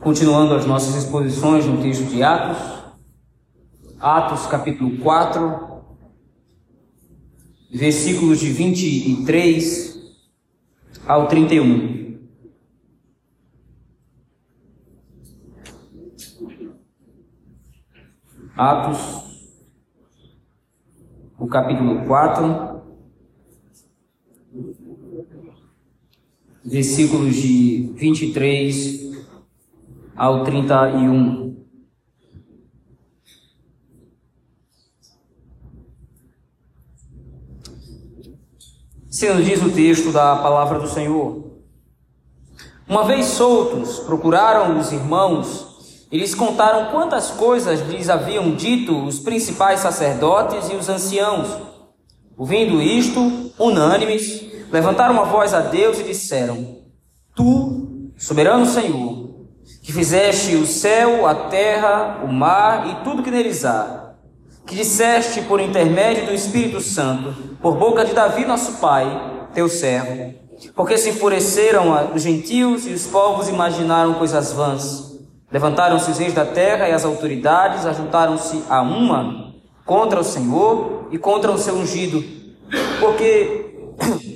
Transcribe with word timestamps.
Continuando 0.00 0.54
as 0.54 0.64
nossas 0.64 0.94
exposições 0.94 1.66
no 1.66 1.82
texto 1.82 2.04
de 2.04 2.22
Atos, 2.22 2.58
Atos 3.98 4.46
capítulo 4.46 4.96
4, 4.98 5.82
versículos 7.74 8.38
de 8.38 8.48
23 8.48 10.16
ao 11.04 11.26
31. 11.26 12.16
Atos, 18.56 18.98
o 21.36 21.48
capítulo 21.48 22.06
4, 22.06 22.82
versículos 26.64 27.34
de 27.34 27.92
23 27.96 29.08
ao 30.18 30.42
31. 30.42 31.56
Sendo 39.08 39.42
diz 39.42 39.62
o 39.62 39.70
texto 39.70 40.12
da 40.12 40.36
palavra 40.36 40.80
do 40.80 40.88
Senhor. 40.88 41.52
Uma 42.88 43.04
vez 43.04 43.26
soltos, 43.26 44.00
procuraram 44.00 44.78
os 44.78 44.92
irmãos 44.92 46.06
e 46.10 46.18
lhes 46.18 46.34
contaram 46.34 46.90
quantas 46.90 47.30
coisas 47.30 47.80
lhes 47.88 48.08
haviam 48.08 48.54
dito 48.54 49.04
os 49.04 49.20
principais 49.20 49.80
sacerdotes 49.80 50.68
e 50.68 50.74
os 50.74 50.88
anciãos. 50.88 51.48
Ouvindo 52.36 52.82
isto, 52.82 53.52
unânimes, 53.58 54.44
levantaram 54.70 55.20
a 55.20 55.24
voz 55.24 55.54
a 55.54 55.60
Deus 55.60 56.00
e 56.00 56.04
disseram: 56.04 56.78
Tu, 57.34 58.10
soberano 58.16 58.64
Senhor, 58.64 59.17
que 59.82 59.92
fizeste 59.92 60.54
o 60.56 60.66
céu, 60.66 61.26
a 61.26 61.34
terra, 61.34 62.20
o 62.22 62.28
mar 62.32 62.88
e 62.88 63.04
tudo 63.04 63.22
que 63.22 63.30
neles 63.30 63.64
há, 63.64 64.14
que 64.66 64.74
disseste 64.74 65.40
por 65.42 65.60
intermédio 65.60 66.26
do 66.26 66.34
Espírito 66.34 66.80
Santo, 66.80 67.56
por 67.62 67.76
boca 67.76 68.04
de 68.04 68.12
Davi 68.12 68.44
nosso 68.44 68.74
pai, 68.74 69.48
teu 69.54 69.68
servo, 69.68 70.34
porque 70.74 70.98
se 70.98 71.10
enfureceram 71.10 72.12
os 72.14 72.22
gentios 72.22 72.86
e 72.86 72.92
os 72.92 73.06
povos 73.06 73.48
imaginaram 73.48 74.14
coisas 74.14 74.52
vãs. 74.52 75.08
Levantaram-se 75.50 76.10
os 76.10 76.18
reis 76.18 76.34
da 76.34 76.44
terra 76.44 76.88
e 76.88 76.92
as 76.92 77.06
autoridades, 77.06 77.86
ajuntaram-se 77.86 78.62
a 78.68 78.82
uma 78.82 79.54
contra 79.86 80.20
o 80.20 80.24
Senhor 80.24 81.08
e 81.10 81.16
contra 81.16 81.50
o 81.50 81.56
seu 81.56 81.74
ungido, 81.74 82.22
porque 83.00 83.74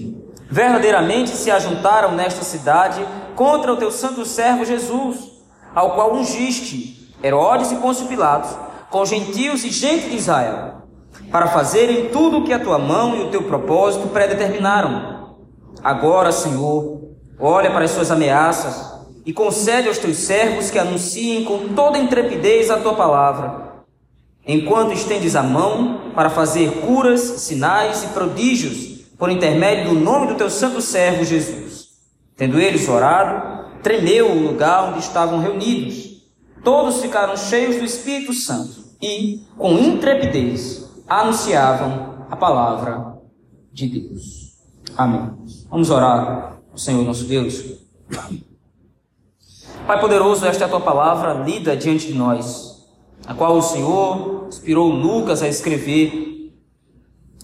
verdadeiramente 0.48 1.30
se 1.30 1.50
ajuntaram 1.50 2.12
nesta 2.12 2.42
cidade 2.42 3.04
contra 3.34 3.72
o 3.72 3.76
teu 3.76 3.90
santo 3.90 4.24
servo 4.24 4.64
Jesus 4.64 5.32
ao 5.74 5.94
qual 5.94 6.14
ungiste 6.14 7.10
Herodes 7.22 7.72
e 7.72 7.76
Pôncio 7.76 8.06
Pilatos, 8.06 8.50
com 8.90 9.04
gentios 9.06 9.64
e 9.64 9.70
gente 9.70 10.10
de 10.10 10.16
Israel, 10.16 10.82
para 11.30 11.46
fazerem 11.46 12.08
tudo 12.08 12.38
o 12.38 12.44
que 12.44 12.52
a 12.52 12.58
tua 12.58 12.78
mão 12.78 13.16
e 13.16 13.22
o 13.22 13.30
teu 13.30 13.44
propósito 13.44 14.08
predeterminaram. 14.08 15.36
Agora, 15.82 16.32
Senhor, 16.32 17.00
olha 17.38 17.70
para 17.70 17.84
as 17.84 17.92
suas 17.92 18.10
ameaças 18.10 18.92
e 19.24 19.32
concede 19.32 19.88
aos 19.88 19.98
teus 19.98 20.16
servos 20.18 20.70
que 20.70 20.78
anunciem 20.78 21.44
com 21.44 21.68
toda 21.68 21.98
intrepidez 21.98 22.70
a 22.70 22.78
tua 22.78 22.94
palavra, 22.94 23.84
enquanto 24.46 24.92
estendes 24.92 25.36
a 25.36 25.42
mão 25.42 26.12
para 26.14 26.28
fazer 26.28 26.82
curas, 26.84 27.20
sinais 27.20 28.02
e 28.02 28.08
prodígios 28.08 28.92
por 29.16 29.30
intermédio 29.30 29.94
do 29.94 30.00
nome 30.00 30.26
do 30.26 30.34
teu 30.34 30.50
santo 30.50 30.80
servo 30.80 31.24
Jesus. 31.24 31.61
Tendo 32.42 32.58
eles 32.58 32.88
orado, 32.88 33.70
tremeu 33.84 34.32
o 34.32 34.42
lugar 34.48 34.88
onde 34.88 34.98
estavam 34.98 35.38
reunidos. 35.38 36.26
Todos 36.64 37.00
ficaram 37.00 37.36
cheios 37.36 37.76
do 37.76 37.84
Espírito 37.84 38.32
Santo 38.32 38.82
e, 39.00 39.46
com 39.56 39.78
intrepidez, 39.78 40.90
anunciavam 41.06 42.26
a 42.28 42.34
palavra 42.34 43.16
de 43.72 43.86
Deus. 43.86 44.56
Amém. 44.96 45.30
Vamos 45.70 45.88
orar 45.88 46.58
ao 46.68 46.76
Senhor 46.76 47.04
nosso 47.04 47.26
Deus. 47.26 47.62
Pai 49.86 50.00
poderoso, 50.00 50.44
esta 50.44 50.64
é 50.64 50.66
a 50.66 50.70
tua 50.70 50.80
palavra 50.80 51.44
lida 51.44 51.76
diante 51.76 52.08
de 52.08 52.14
nós, 52.14 52.88
a 53.24 53.34
qual 53.34 53.56
o 53.56 53.62
Senhor 53.62 54.46
inspirou 54.48 54.90
Lucas 54.90 55.44
a 55.44 55.48
escrever. 55.48 56.52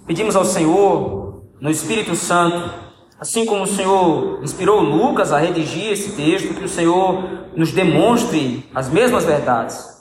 Pedimos 0.09 0.35
ao 0.35 0.45
Senhor, 0.45 1.45
no 1.61 1.71
Espírito 1.71 2.17
Santo, 2.17 2.88
Assim 3.21 3.45
como 3.45 3.65
o 3.65 3.67
Senhor 3.67 4.41
inspirou 4.43 4.81
Lucas 4.81 5.33
a 5.33 5.39
redigir 5.39 5.91
esse 5.91 6.13
texto, 6.13 6.55
que 6.55 6.65
o 6.65 6.69
Senhor 6.69 7.49
nos 7.57 7.73
demonstre 7.73 8.65
as 8.73 8.89
mesmas 8.89 9.25
verdades. 9.25 9.99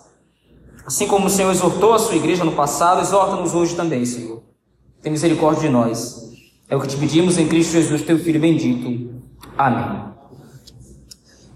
Assim 0.85 1.07
como 1.07 1.25
o 1.25 1.29
Senhor 1.29 1.51
exortou 1.51 1.94
a 1.94 2.00
sua 2.00 2.16
igreja 2.16 2.45
no 2.45 2.51
passado, 2.51 3.01
exorta-nos 3.01 3.55
hoje 3.55 3.75
também, 3.75 4.05
Senhor. 4.05 4.44
Tem 5.01 5.11
misericórdia 5.11 5.63
de 5.63 5.69
nós. 5.69 6.28
É 6.69 6.75
o 6.75 6.81
que 6.81 6.88
te 6.88 6.97
pedimos 6.97 7.38
em 7.38 7.47
Cristo 7.47 7.72
Jesus, 7.72 8.03
teu 8.03 8.19
Filho 8.19 8.39
bendito. 8.39 9.19
Amém. 9.57 10.03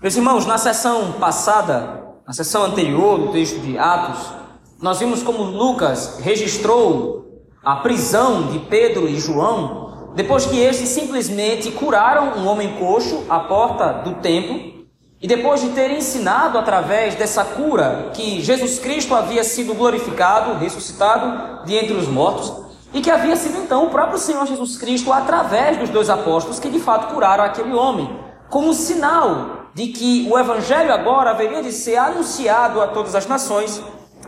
Meus 0.01 0.15
irmãos, 0.15 0.47
na 0.47 0.57
sessão 0.57 1.13
passada, 1.13 2.01
na 2.25 2.33
sessão 2.33 2.63
anterior 2.63 3.19
do 3.19 3.31
texto 3.31 3.59
de 3.59 3.77
Atos, 3.77 4.33
nós 4.81 4.97
vimos 4.97 5.21
como 5.21 5.43
Lucas 5.43 6.17
registrou 6.21 7.43
a 7.63 7.75
prisão 7.75 8.47
de 8.47 8.59
Pedro 8.59 9.07
e 9.07 9.15
João 9.19 9.90
depois 10.15 10.45
que 10.45 10.59
estes 10.59 10.89
simplesmente 10.89 11.71
curaram 11.71 12.37
um 12.37 12.47
homem 12.47 12.77
coxo 12.77 13.25
à 13.29 13.39
porta 13.39 14.01
do 14.03 14.15
templo, 14.15 14.81
e 15.21 15.27
depois 15.27 15.61
de 15.61 15.69
ter 15.69 15.91
ensinado 15.91 16.57
através 16.57 17.13
dessa 17.13 17.45
cura 17.45 18.09
que 18.13 18.41
Jesus 18.41 18.79
Cristo 18.79 19.13
havia 19.13 19.43
sido 19.43 19.75
glorificado, 19.75 20.57
ressuscitado 20.57 21.63
de 21.63 21.75
entre 21.75 21.93
os 21.93 22.07
mortos, 22.07 22.51
e 22.93 23.01
que 23.01 23.11
havia 23.11 23.35
sido 23.35 23.59
então 23.59 23.85
o 23.85 23.89
próprio 23.89 24.17
Senhor 24.17 24.45
Jesus 24.47 24.77
Cristo, 24.77 25.13
através 25.13 25.77
dos 25.77 25.89
dois 25.89 26.09
apóstolos, 26.09 26.59
que 26.59 26.69
de 26.69 26.79
fato 26.79 27.13
curaram 27.13 27.43
aquele 27.43 27.73
homem, 27.73 28.09
como 28.49 28.73
sinal 28.73 29.69
de 29.73 29.87
que 29.87 30.27
o 30.29 30.37
Evangelho 30.37 30.91
agora 30.91 31.29
haveria 31.29 31.61
de 31.61 31.71
ser 31.71 31.97
anunciado 31.97 32.81
a 32.81 32.87
todas 32.87 33.15
as 33.15 33.27
nações, 33.27 33.81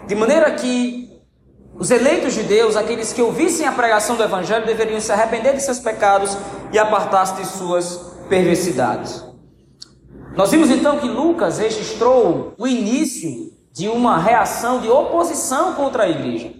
de 0.07 0.15
maneira 0.15 0.51
que 0.51 1.02
os 1.78 1.89
eleitos 1.89 2.35
de 2.35 2.44
Deus, 2.44 2.75
aqueles 2.75 3.11
que 3.11 3.22
ouvissem 3.22 3.66
a 3.66 3.72
pregação 3.72 4.16
do 4.16 4.23
Evangelho, 4.23 4.66
deveriam 4.66 5.00
se 5.00 5.11
arrepender 5.11 5.56
de 5.56 5.61
seus 5.61 5.79
pecados 5.79 6.38
e 6.72 6.78
apartar-se 6.78 7.35
de 7.35 7.47
suas 7.47 8.13
perversidades. 8.29 9.23
Nós 10.35 10.51
vimos 10.51 10.69
então 10.69 11.00
que 11.00 11.07
Lucas 11.07 11.57
registrou 11.57 12.53
o 12.57 12.67
início 12.67 13.51
de 13.72 13.88
uma 13.88 14.17
reação 14.19 14.79
de 14.81 14.89
oposição 14.89 15.73
contra 15.73 16.03
a 16.03 16.09
igreja. 16.09 16.53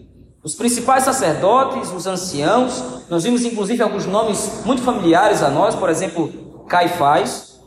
Os 0.44 0.56
principais 0.56 1.04
sacerdotes, 1.04 1.92
os 1.92 2.08
anciãos, 2.08 2.84
nós 3.08 3.24
vimos 3.24 3.46
inclusive 3.46 3.84
alguns 3.84 4.06
nomes 4.06 4.64
muito 4.66 4.82
familiares 4.82 5.44
a 5.44 5.50
nós, 5.50 5.76
por 5.76 5.90
exemplo, 5.90 6.66
Caifás. 6.68 7.60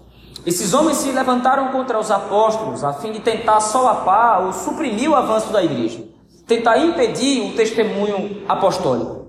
Esses 0.45 0.75
homens 0.75 0.99
se 0.99 1.11
levantaram 1.11 1.69
contra 1.69 1.99
os 1.99 2.11
apóstolos 2.11 2.85
a 2.85 2.93
fim 2.93 3.13
de 3.13 3.21
tentar 3.21 3.61
solapar 3.61 4.45
ou 4.45 4.53
suprimir 4.53 5.11
o 5.11 5.15
avanço 5.15 5.53
da 5.53 5.63
igreja 5.63 6.06
tentar 6.47 6.79
impedir 6.79 7.43
o 7.43 7.53
testemunho 7.55 8.43
apostólico. 8.49 9.27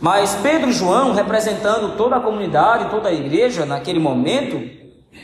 Mas 0.00 0.34
Pedro 0.42 0.70
e 0.70 0.72
João, 0.72 1.12
representando 1.12 1.96
toda 1.96 2.16
a 2.16 2.20
comunidade, 2.20 2.90
toda 2.90 3.08
a 3.08 3.12
igreja 3.12 3.64
naquele 3.64 3.98
momento, 3.98 4.60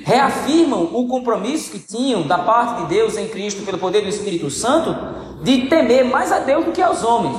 reafirmam 0.04 0.90
o 0.92 1.06
compromisso 1.08 1.72
que 1.72 1.78
tinham 1.78 2.22
da 2.22 2.38
parte 2.38 2.82
de 2.82 2.88
Deus 2.88 3.16
em 3.16 3.28
Cristo 3.28 3.64
pelo 3.64 3.78
poder 3.78 4.02
do 4.02 4.08
Espírito 4.08 4.50
Santo 4.50 4.94
de 5.42 5.66
temer 5.66 6.04
mais 6.04 6.32
a 6.32 6.40
Deus 6.40 6.64
do 6.64 6.72
que 6.72 6.82
aos 6.82 7.04
homens. 7.04 7.36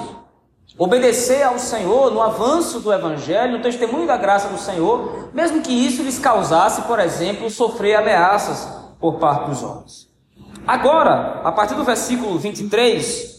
Obedecer 0.77 1.43
ao 1.43 1.59
Senhor 1.59 2.11
no 2.11 2.21
avanço 2.21 2.79
do 2.79 2.93
Evangelho, 2.93 3.57
no 3.57 3.61
testemunho 3.61 4.07
da 4.07 4.15
graça 4.15 4.47
do 4.47 4.57
Senhor, 4.57 5.29
mesmo 5.33 5.61
que 5.61 5.73
isso 5.73 6.03
lhes 6.03 6.17
causasse, 6.17 6.83
por 6.83 6.99
exemplo, 6.99 7.49
sofrer 7.49 7.95
ameaças 7.95 8.67
por 8.99 9.15
parte 9.15 9.49
dos 9.49 9.61
homens. 9.61 10.07
Agora, 10.65 11.41
a 11.43 11.51
partir 11.51 11.75
do 11.75 11.83
versículo 11.83 12.37
23, 12.39 13.38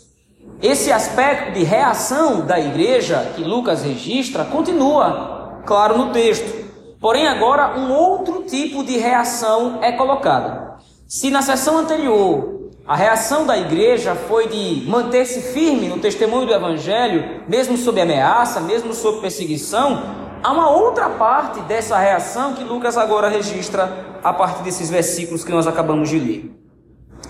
esse 0.62 0.92
aspecto 0.92 1.52
de 1.52 1.64
reação 1.64 2.42
da 2.42 2.60
igreja 2.60 3.32
que 3.34 3.42
Lucas 3.42 3.82
registra 3.82 4.44
continua, 4.44 5.62
claro, 5.64 5.96
no 5.96 6.12
texto. 6.12 6.68
Porém, 7.00 7.26
agora 7.26 7.78
um 7.78 7.90
outro 7.92 8.42
tipo 8.42 8.84
de 8.84 8.98
reação 8.98 9.78
é 9.80 9.92
colocada. 9.92 10.76
Se 11.08 11.30
na 11.30 11.40
sessão 11.40 11.78
anterior 11.78 12.60
a 12.86 12.94
reação 12.94 13.46
da 13.46 13.56
igreja 13.56 14.14
foi 14.14 14.48
de 14.48 14.84
manter-se 14.86 15.40
firme 15.52 15.88
no 15.88 15.98
testemunho 15.98 16.46
do 16.46 16.52
evangelho, 16.52 17.42
mesmo 17.48 17.76
sob 17.76 18.00
ameaça, 18.00 18.60
mesmo 18.60 18.92
sob 18.92 19.20
perseguição, 19.20 20.02
há 20.42 20.52
uma 20.52 20.70
outra 20.70 21.08
parte 21.08 21.60
dessa 21.60 21.96
reação 21.96 22.52
que 22.54 22.64
Lucas 22.64 22.98
agora 22.98 23.28
registra 23.28 24.18
a 24.22 24.32
partir 24.32 24.62
desses 24.62 24.90
versículos 24.90 25.44
que 25.44 25.52
nós 25.52 25.66
acabamos 25.66 26.10
de 26.10 26.18
ler. 26.18 26.60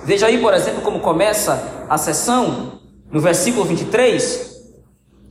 Veja 0.03 0.27
aí, 0.27 0.39
por 0.39 0.55
exemplo, 0.55 0.81
como 0.81 1.01
começa 1.01 1.87
a 1.89 1.99
sessão 1.99 2.80
no 3.11 3.21
versículo 3.21 3.65
23, 3.65 4.51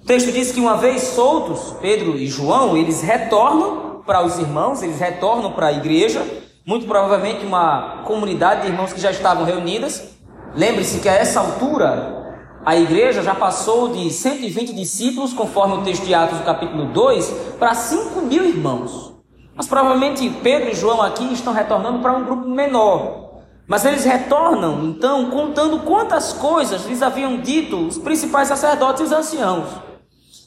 o 0.01 0.05
texto 0.05 0.31
diz 0.31 0.51
que 0.51 0.59
uma 0.59 0.75
vez 0.75 1.01
soltos, 1.01 1.75
Pedro 1.81 2.17
e 2.17 2.27
João, 2.27 2.75
eles 2.75 3.01
retornam 3.01 4.01
para 4.05 4.21
os 4.21 4.37
irmãos, 4.37 4.81
eles 4.81 4.99
retornam 4.99 5.53
para 5.53 5.67
a 5.67 5.71
igreja, 5.71 6.25
muito 6.65 6.85
provavelmente 6.85 7.45
uma 7.45 8.03
comunidade 8.05 8.63
de 8.63 8.67
irmãos 8.67 8.91
que 8.91 8.99
já 8.99 9.11
estavam 9.11 9.45
reunidas. 9.45 10.09
Lembre-se 10.53 10.99
que 10.99 11.07
a 11.07 11.13
essa 11.13 11.39
altura 11.39 12.19
a 12.65 12.75
igreja 12.75 13.21
já 13.21 13.33
passou 13.33 13.89
de 13.89 14.09
120 14.09 14.73
discípulos, 14.73 15.31
conforme 15.31 15.75
o 15.75 15.81
texto 15.81 16.05
de 16.05 16.13
Atos 16.13 16.39
capítulo 16.41 16.85
2, 16.85 17.29
para 17.57 17.73
5 17.73 18.21
mil 18.21 18.43
irmãos. 18.43 19.13
Mas 19.55 19.67
provavelmente 19.67 20.29
Pedro 20.43 20.69
e 20.69 20.75
João 20.75 21.01
aqui 21.01 21.31
estão 21.31 21.53
retornando 21.53 21.99
para 21.99 22.13
um 22.13 22.25
grupo 22.25 22.47
menor. 22.47 23.28
Mas 23.69 23.85
eles 23.85 24.03
retornam, 24.03 24.83
então, 24.85 25.29
contando 25.29 25.81
quantas 25.81 26.33
coisas 26.33 26.87
lhes 26.87 27.03
haviam 27.03 27.37
dito 27.37 27.77
os 27.77 27.99
principais 27.99 28.47
sacerdotes 28.47 29.01
e 29.01 29.03
os 29.03 29.11
anciãos. 29.11 29.69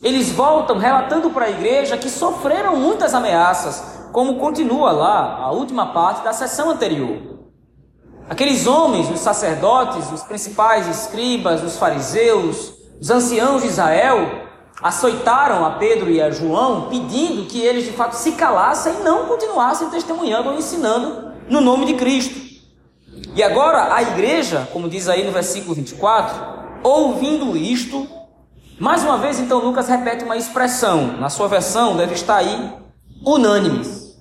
Eles 0.03 0.33
voltam 0.33 0.77
relatando 0.77 1.31
para 1.31 1.45
a 1.45 1.51
igreja 1.51 1.97
que 1.97 2.11
sofreram 2.11 2.75
muitas 2.75 3.15
ameaças, 3.15 4.09
como 4.11 4.41
continua 4.41 4.91
lá 4.91 5.37
a 5.37 5.53
última 5.53 5.93
parte 5.93 6.25
da 6.25 6.33
sessão 6.33 6.69
anterior. 6.69 7.39
Aqueles 8.29 8.67
homens, 8.67 9.09
os 9.09 9.21
sacerdotes, 9.21 10.11
os 10.11 10.25
principais 10.25 10.89
escribas, 10.89 11.63
os 11.63 11.77
fariseus, 11.77 12.73
os 13.01 13.09
anciãos 13.09 13.63
de 13.63 13.69
Israel, 13.69 14.49
açoitaram 14.83 15.65
a 15.65 15.71
Pedro 15.71 16.11
e 16.11 16.21
a 16.21 16.33
João, 16.33 16.89
pedindo 16.89 17.47
que 17.47 17.61
eles 17.61 17.85
de 17.85 17.93
fato 17.93 18.15
se 18.15 18.33
calassem 18.33 18.95
e 18.99 19.05
não 19.05 19.27
continuassem 19.27 19.91
testemunhando 19.91 20.49
ou 20.49 20.57
ensinando 20.57 21.31
no 21.49 21.61
nome 21.61 21.87
de 21.87 21.95
Cristo. 21.95 22.52
E 23.35 23.43
agora 23.43 23.95
a 23.95 24.03
igreja, 24.03 24.69
como 24.73 24.91
diz 24.91 25.09
aí 25.09 25.25
no 25.25 25.33
versículo 25.33 25.75
24, 25.75 26.39
ouvindo 26.83 27.57
isto, 27.57 28.07
mais 28.79 29.03
uma 29.03 29.17
vez 29.17 29.41
então 29.41 29.59
Lucas 29.59 29.89
repete 29.89 30.23
uma 30.23 30.37
expressão, 30.37 31.17
na 31.19 31.31
sua 31.31 31.49
versão 31.49 31.97
deve 31.97 32.13
estar 32.13 32.37
aí, 32.37 32.73
unânimes. 33.25 34.19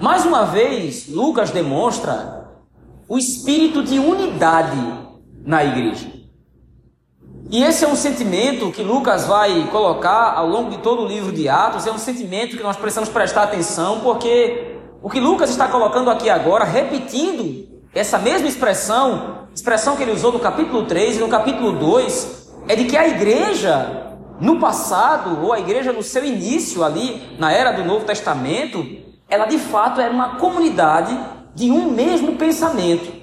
Mais 0.00 0.24
uma 0.24 0.46
vez, 0.46 1.08
Lucas 1.08 1.50
demonstra 1.50 2.48
o 3.06 3.18
espírito 3.18 3.82
de 3.82 3.98
unidade 3.98 4.80
na 5.44 5.62
igreja. 5.62 6.10
E 7.50 7.62
esse 7.62 7.84
é 7.84 7.88
um 7.88 7.96
sentimento 7.96 8.72
que 8.72 8.82
Lucas 8.82 9.26
vai 9.26 9.68
colocar 9.70 10.32
ao 10.36 10.48
longo 10.48 10.70
de 10.70 10.78
todo 10.78 11.02
o 11.02 11.06
livro 11.06 11.32
de 11.32 11.50
Atos, 11.50 11.86
é 11.86 11.92
um 11.92 11.98
sentimento 11.98 12.56
que 12.56 12.62
nós 12.62 12.76
precisamos 12.76 13.10
prestar 13.10 13.42
atenção, 13.42 14.00
porque 14.00 14.78
o 15.02 15.10
que 15.10 15.20
Lucas 15.20 15.50
está 15.50 15.68
colocando 15.68 16.08
aqui 16.08 16.30
agora, 16.30 16.64
repetindo 16.64 17.69
essa 17.94 18.18
mesma 18.18 18.46
expressão, 18.46 19.48
expressão 19.52 19.96
que 19.96 20.02
ele 20.02 20.12
usou 20.12 20.32
no 20.32 20.38
capítulo 20.38 20.86
3 20.86 21.16
e 21.16 21.20
no 21.20 21.28
capítulo 21.28 21.72
2, 21.72 22.48
é 22.68 22.76
de 22.76 22.84
que 22.84 22.96
a 22.96 23.08
igreja, 23.08 24.16
no 24.40 24.60
passado, 24.60 25.44
ou 25.44 25.52
a 25.52 25.58
igreja 25.58 25.92
no 25.92 26.02
seu 26.02 26.24
início 26.24 26.84
ali, 26.84 27.36
na 27.38 27.52
era 27.52 27.72
do 27.72 27.84
Novo 27.84 28.04
Testamento, 28.04 28.86
ela 29.28 29.46
de 29.46 29.58
fato 29.58 30.00
era 30.00 30.12
uma 30.12 30.36
comunidade 30.36 31.18
de 31.54 31.70
um 31.70 31.90
mesmo 31.90 32.36
pensamento. 32.36 33.20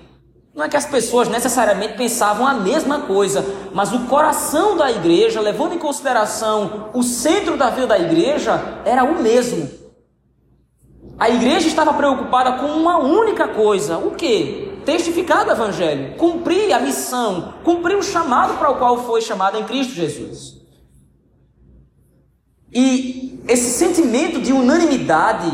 Não 0.53 0.65
é 0.65 0.69
que 0.69 0.75
as 0.75 0.85
pessoas 0.85 1.29
necessariamente 1.29 1.93
pensavam 1.93 2.45
a 2.45 2.55
mesma 2.55 3.01
coisa, 3.01 3.45
mas 3.73 3.93
o 3.93 4.07
coração 4.07 4.75
da 4.75 4.91
igreja, 4.91 5.39
levando 5.39 5.75
em 5.75 5.79
consideração 5.79 6.89
o 6.93 7.03
centro 7.03 7.55
da 7.55 7.69
vida 7.69 7.87
da 7.87 7.99
igreja, 7.99 8.81
era 8.83 9.03
o 9.03 9.21
mesmo. 9.21 9.76
A 11.19 11.29
igreja 11.29 11.67
estava 11.67 11.93
preocupada 11.93 12.53
com 12.53 12.67
uma 12.67 12.97
única 12.97 13.47
coisa: 13.47 13.97
o 13.97 14.11
que? 14.11 14.81
Testificar 14.85 15.43
do 15.43 15.51
Evangelho, 15.51 16.15
cumprir 16.15 16.71
a 16.71 16.79
missão, 16.79 17.55
cumprir 17.63 17.97
o 17.97 18.03
chamado 18.03 18.57
para 18.57 18.69
o 18.69 18.77
qual 18.77 19.03
foi 19.03 19.21
chamada 19.21 19.59
em 19.59 19.63
Cristo 19.65 19.93
Jesus. 19.93 20.55
E 22.71 23.43
esse 23.47 23.71
sentimento 23.71 24.39
de 24.39 24.53
unanimidade, 24.53 25.51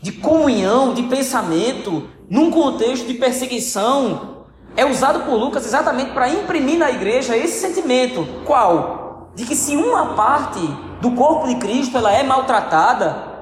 de 0.00 0.12
comunhão, 0.12 0.94
de 0.94 1.02
pensamento, 1.04 2.08
num 2.30 2.50
contexto 2.50 3.06
de 3.06 3.14
perseguição, 3.14 4.46
é 4.76 4.86
usado 4.86 5.24
por 5.24 5.34
Lucas 5.34 5.66
exatamente 5.66 6.12
para 6.12 6.28
imprimir 6.28 6.78
na 6.78 6.90
igreja 6.90 7.36
esse 7.36 7.60
sentimento. 7.60 8.26
Qual? 8.44 9.32
De 9.34 9.44
que 9.44 9.56
se 9.56 9.76
uma 9.76 10.14
parte 10.14 10.60
do 11.00 11.10
corpo 11.12 11.48
de 11.48 11.56
Cristo 11.56 11.96
ela 11.98 12.12
é 12.12 12.22
maltratada, 12.22 13.35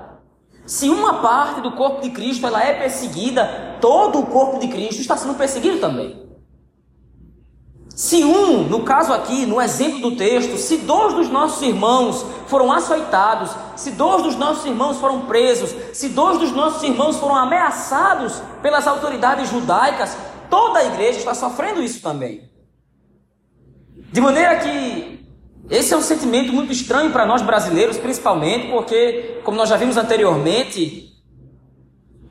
se 0.66 0.88
uma 0.88 1.14
parte 1.20 1.60
do 1.60 1.72
corpo 1.72 2.00
de 2.00 2.10
Cristo 2.10 2.46
ela 2.46 2.62
é 2.62 2.74
perseguida, 2.74 3.76
todo 3.80 4.18
o 4.18 4.26
corpo 4.26 4.58
de 4.58 4.68
Cristo 4.68 5.00
está 5.00 5.16
sendo 5.16 5.34
perseguido 5.34 5.78
também. 5.78 6.24
Se 7.94 8.24
um, 8.24 8.64
no 8.64 8.82
caso 8.82 9.12
aqui, 9.12 9.46
no 9.46 9.60
exemplo 9.60 10.00
do 10.00 10.16
texto, 10.16 10.56
se 10.56 10.78
dois 10.78 11.14
dos 11.14 11.28
nossos 11.28 11.62
irmãos 11.62 12.26
foram 12.48 12.72
açoitados, 12.72 13.54
se 13.76 13.92
dois 13.92 14.22
dos 14.22 14.34
nossos 14.34 14.64
irmãos 14.64 14.96
foram 14.96 15.26
presos, 15.26 15.72
se 15.92 16.08
dois 16.08 16.38
dos 16.38 16.50
nossos 16.50 16.82
irmãos 16.82 17.16
foram 17.18 17.36
ameaçados 17.36 18.42
pelas 18.60 18.86
autoridades 18.88 19.48
judaicas, 19.48 20.16
toda 20.50 20.80
a 20.80 20.84
igreja 20.84 21.18
está 21.18 21.34
sofrendo 21.34 21.82
isso 21.82 22.02
também. 22.02 22.50
De 24.12 24.20
maneira 24.20 24.56
que 24.58 25.13
esse 25.70 25.94
é 25.94 25.96
um 25.96 26.02
sentimento 26.02 26.52
muito 26.52 26.72
estranho 26.72 27.10
para 27.10 27.26
nós 27.26 27.42
brasileiros, 27.42 27.96
principalmente 27.96 28.68
porque, 28.70 29.40
como 29.44 29.56
nós 29.56 29.68
já 29.68 29.76
vimos 29.76 29.96
anteriormente, 29.96 31.12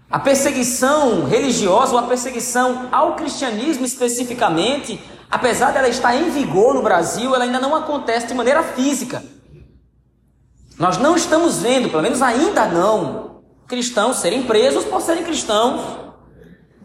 a 0.10 0.20
perseguição 0.20 1.26
religiosa 1.26 1.94
ou 1.94 1.98
a 1.98 2.04
perseguição 2.04 2.90
ao 2.92 3.16
cristianismo 3.16 3.86
especificamente 3.86 5.00
apesar 5.34 5.72
dela 5.72 5.90
estar 5.90 6.16
em 6.16 6.30
vigor 6.30 6.76
no 6.76 6.84
Brasil, 6.84 7.34
ela 7.34 7.44
ainda 7.44 7.60
não 7.60 7.76
acontece 7.76 8.28
de 8.28 8.36
maneira 8.36 8.62
física. 8.62 9.24
Nós 10.78 11.00
não 11.00 11.16
estamos 11.16 11.58
vendo, 11.58 11.90
pelo 11.90 12.04
menos 12.04 12.22
ainda 12.22 12.68
não, 12.68 13.42
cristãos 13.68 14.18
serem 14.18 14.44
presos 14.44 14.86
por 14.86 15.02
serem 15.02 15.24
cristãos, 15.24 15.82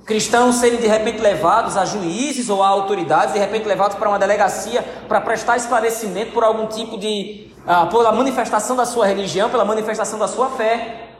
cristãos 0.08 0.56
serem 0.56 0.80
de 0.80 0.88
repente 0.88 1.20
levados 1.20 1.76
a 1.76 1.84
juízes 1.84 2.50
ou 2.50 2.62
a 2.64 2.68
autoridades, 2.68 3.34
de 3.34 3.38
repente 3.38 3.68
levados 3.68 3.96
para 3.96 4.08
uma 4.08 4.18
delegacia 4.18 4.82
para 5.06 5.20
prestar 5.20 5.56
esclarecimento 5.56 6.32
por 6.32 6.42
algum 6.42 6.66
tipo 6.66 6.98
de. 6.98 7.52
Ah, 7.64 7.86
pela 7.86 8.10
manifestação 8.10 8.74
da 8.74 8.86
sua 8.86 9.06
religião, 9.06 9.50
pela 9.50 9.64
manifestação 9.64 10.18
da 10.18 10.26
sua 10.26 10.48
fé. 10.50 11.10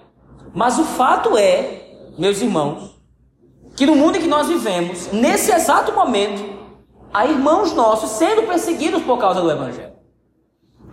Mas 0.53 0.79
o 0.79 0.85
fato 0.85 1.37
é, 1.37 1.83
meus 2.19 2.41
irmãos, 2.41 2.99
que 3.77 3.87
no 3.87 3.95
mundo 3.95 4.17
em 4.17 4.23
que 4.23 4.27
nós 4.27 4.49
vivemos, 4.49 5.13
nesse 5.13 5.53
exato 5.53 5.93
momento, 5.93 6.59
Há 7.13 7.25
irmãos 7.27 7.73
nossos 7.73 8.11
sendo 8.11 8.43
perseguidos 8.43 9.03
por 9.03 9.19
causa 9.19 9.41
do 9.41 9.51
Evangelho. 9.51 9.93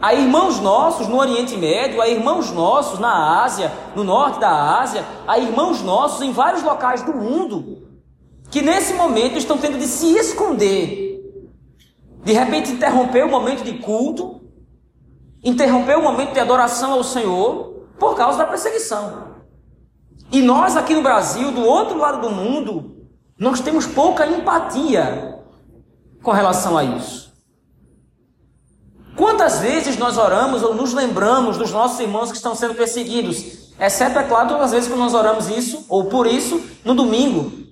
Há 0.01 0.13
irmãos 0.13 0.59
nossos 0.59 1.07
no 1.07 1.17
Oriente 1.17 1.57
Médio, 1.57 2.01
há 2.01 2.07
irmãos 2.07 2.51
nossos 2.51 2.99
na 2.99 3.43
Ásia, 3.43 3.71
no 3.95 4.03
norte 4.03 4.39
da 4.39 4.79
Ásia, 4.79 5.05
há 5.27 5.37
irmãos 5.37 5.81
nossos 5.81 6.21
em 6.21 6.31
vários 6.31 6.63
locais 6.63 7.01
do 7.01 7.13
mundo 7.13 7.84
que 8.49 8.61
nesse 8.61 8.93
momento 8.93 9.37
estão 9.37 9.57
tendo 9.57 9.77
de 9.77 9.87
se 9.87 10.15
esconder, 10.17 11.21
de 12.23 12.33
repente 12.33 12.71
interromper 12.71 13.25
o 13.25 13.29
momento 13.29 13.63
de 13.63 13.73
culto, 13.79 14.41
interromper 15.43 15.97
o 15.97 16.03
momento 16.03 16.33
de 16.33 16.39
adoração 16.39 16.93
ao 16.93 17.03
Senhor 17.03 17.85
por 17.99 18.15
causa 18.15 18.39
da 18.39 18.45
perseguição. 18.45 19.35
E 20.31 20.41
nós 20.41 20.75
aqui 20.75 20.95
no 20.95 21.03
Brasil, 21.03 21.51
do 21.51 21.61
outro 21.61 21.97
lado 21.97 22.21
do 22.21 22.33
mundo, 22.33 23.07
nós 23.37 23.59
temos 23.59 23.85
pouca 23.85 24.25
empatia 24.25 25.39
com 26.23 26.31
relação 26.31 26.77
a 26.77 26.83
isso. 26.83 27.25
Quantas 29.15 29.59
vezes 29.59 29.97
nós 29.97 30.17
oramos 30.17 30.61
ou 30.61 30.73
nos 30.73 30.93
lembramos 30.93 31.57
dos 31.57 31.71
nossos 31.71 31.99
irmãos 31.99 32.31
que 32.31 32.37
estão 32.37 32.55
sendo 32.55 32.73
perseguidos? 32.73 33.73
Exceto, 33.79 34.19
é 34.19 34.23
claro, 34.23 34.49
todas 34.49 34.65
as 34.65 34.71
vezes 34.71 34.91
que 34.91 34.97
nós 34.97 35.13
oramos 35.13 35.47
isso, 35.47 35.85
ou 35.87 36.05
por 36.05 36.27
isso, 36.27 36.61
no 36.83 36.93
domingo. 36.93 37.64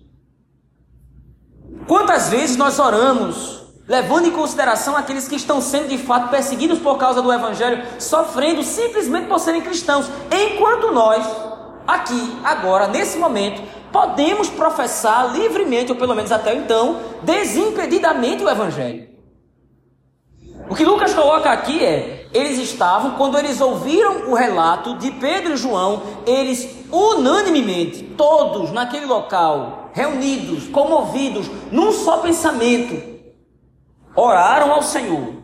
Quantas 1.87 2.29
vezes 2.29 2.55
nós 2.55 2.79
oramos, 2.79 3.61
levando 3.87 4.27
em 4.27 4.31
consideração 4.31 4.95
aqueles 4.95 5.27
que 5.27 5.35
estão 5.35 5.61
sendo 5.61 5.89
de 5.89 5.97
fato 5.97 6.29
perseguidos 6.29 6.79
por 6.79 6.97
causa 6.97 7.21
do 7.21 7.31
Evangelho, 7.31 7.83
sofrendo 7.99 8.63
simplesmente 8.63 9.27
por 9.27 9.39
serem 9.39 9.61
cristãos, 9.61 10.09
enquanto 10.31 10.91
nós, 10.91 11.25
aqui, 11.85 12.37
agora, 12.43 12.87
nesse 12.87 13.17
momento, 13.17 13.61
podemos 13.91 14.49
professar 14.49 15.33
livremente, 15.33 15.91
ou 15.91 15.97
pelo 15.97 16.15
menos 16.15 16.31
até 16.31 16.55
então, 16.55 16.99
desimpedidamente 17.21 18.43
o 18.43 18.49
Evangelho. 18.49 19.11
O 20.69 20.75
que 20.75 20.85
Lucas 20.85 21.13
coloca 21.13 21.51
aqui 21.51 21.83
é: 21.83 22.27
eles 22.33 22.57
estavam, 22.57 23.11
quando 23.11 23.37
eles 23.37 23.59
ouviram 23.59 24.31
o 24.31 24.33
relato 24.33 24.97
de 24.97 25.11
Pedro 25.11 25.53
e 25.53 25.57
João, 25.57 26.01
eles 26.25 26.67
unanimemente, 26.89 28.03
todos 28.17 28.71
naquele 28.71 29.05
local, 29.05 29.82
reunidos, 29.93 30.67
comovidos, 30.67 31.49
num 31.71 31.91
só 31.91 32.17
pensamento, 32.17 33.01
oraram 34.15 34.73
ao 34.73 34.81
Senhor. 34.81 35.35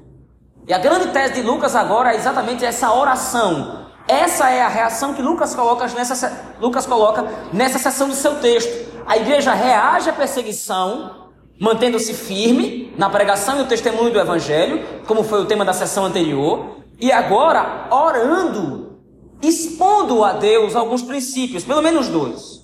E 0.67 0.73
a 0.73 0.77
grande 0.77 1.07
tese 1.07 1.35
de 1.35 1.41
Lucas 1.41 1.75
agora 1.75 2.13
é 2.13 2.15
exatamente 2.15 2.65
essa 2.65 2.93
oração, 2.93 3.87
essa 4.07 4.49
é 4.49 4.61
a 4.61 4.67
reação 4.67 5.13
que 5.13 5.21
Lucas 5.21 5.53
coloca 5.53 5.87
nessa, 5.87 6.55
Lucas 6.59 6.87
coloca 6.87 7.23
nessa 7.53 7.77
seção 7.77 8.09
do 8.09 8.15
seu 8.15 8.39
texto. 8.39 8.89
A 9.05 9.17
igreja 9.17 9.53
reage 9.53 10.09
à 10.09 10.13
perseguição, 10.13 11.29
mantendo-se 11.59 12.15
firme 12.15 12.91
na 12.97 13.07
pregação 13.07 13.59
e 13.59 13.61
o 13.61 13.67
testemunho 13.67 14.11
do 14.11 14.19
Evangelho, 14.19 14.83
como 15.05 15.23
foi 15.23 15.41
o 15.41 15.45
tema 15.45 15.63
da 15.63 15.73
sessão 15.73 16.05
anterior, 16.05 16.77
e 16.99 17.11
agora 17.11 17.87
orando, 17.91 18.99
expondo 19.43 20.23
a 20.23 20.33
Deus 20.33 20.75
alguns 20.75 21.03
princípios, 21.03 21.63
pelo 21.63 21.81
menos 21.83 22.07
dois. 22.07 22.58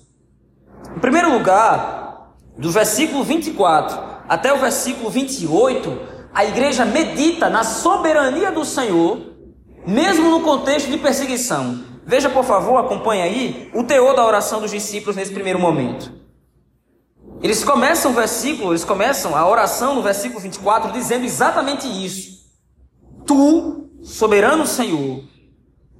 Em 0.96 0.98
primeiro 0.98 1.30
lugar, 1.30 2.32
do 2.56 2.70
versículo 2.70 3.22
24 3.22 4.16
até 4.26 4.50
o 4.52 4.58
versículo 4.58 5.10
28, 5.10 5.98
a 6.32 6.44
igreja 6.46 6.86
medita 6.86 7.50
na 7.50 7.62
soberania 7.62 8.50
do 8.50 8.64
Senhor, 8.64 9.20
mesmo 9.86 10.30
no 10.30 10.40
contexto 10.40 10.90
de 10.90 10.96
perseguição. 10.96 11.84
Veja, 12.04 12.30
por 12.30 12.44
favor, 12.44 12.78
acompanhe 12.78 13.22
aí 13.22 13.70
o 13.74 13.84
teor 13.84 14.16
da 14.16 14.24
oração 14.24 14.60
dos 14.60 14.70
discípulos 14.70 15.16
nesse 15.16 15.32
primeiro 15.32 15.58
momento. 15.58 16.10
Eles 17.42 17.62
começam 17.62 18.12
o 18.12 18.14
versículo, 18.14 18.72
eles 18.72 18.84
começam 18.84 19.36
a 19.36 19.46
oração 19.46 19.94
no 19.94 20.02
versículo 20.02 20.40
24 20.40 20.92
dizendo 20.92 21.26
exatamente 21.26 21.86
isso. 21.86 22.46
Tu, 23.26 23.90
soberano 24.02 24.66
Senhor. 24.66 25.22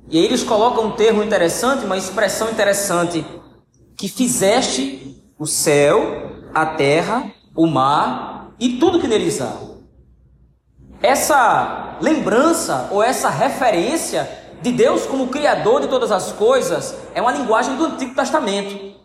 E 0.09 0.19
aí 0.19 0.25
eles 0.25 0.43
colocam 0.43 0.87
um 0.87 0.93
termo 0.93 1.23
interessante, 1.23 1.85
uma 1.85 1.99
expressão 1.99 2.51
interessante, 2.51 3.25
que 3.97 4.09
fizeste 4.09 5.23
o 5.39 5.47
céu, 5.47 6.33
a 6.55 6.67
terra, 6.67 7.31
o 7.55 7.67
mar 7.67 8.51
e 8.61 8.79
tudo 8.79 9.01
que 9.01 9.09
neles 9.09 9.41
há. 9.41 9.53
Essa 11.03 11.97
lembrança 12.01 12.89
ou 12.91 13.03
essa 13.03 13.29
referência 13.29 14.29
de 14.61 14.73
Deus 14.73 15.07
como 15.07 15.29
Criador 15.29 15.81
de 15.81 15.89
todas 15.89 16.11
as 16.11 16.33
coisas 16.33 16.95
é 17.15 17.21
uma 17.21 17.33
linguagem 17.33 17.77
do 17.77 17.87
Antigo 17.87 18.15
Testamento. 18.15 18.97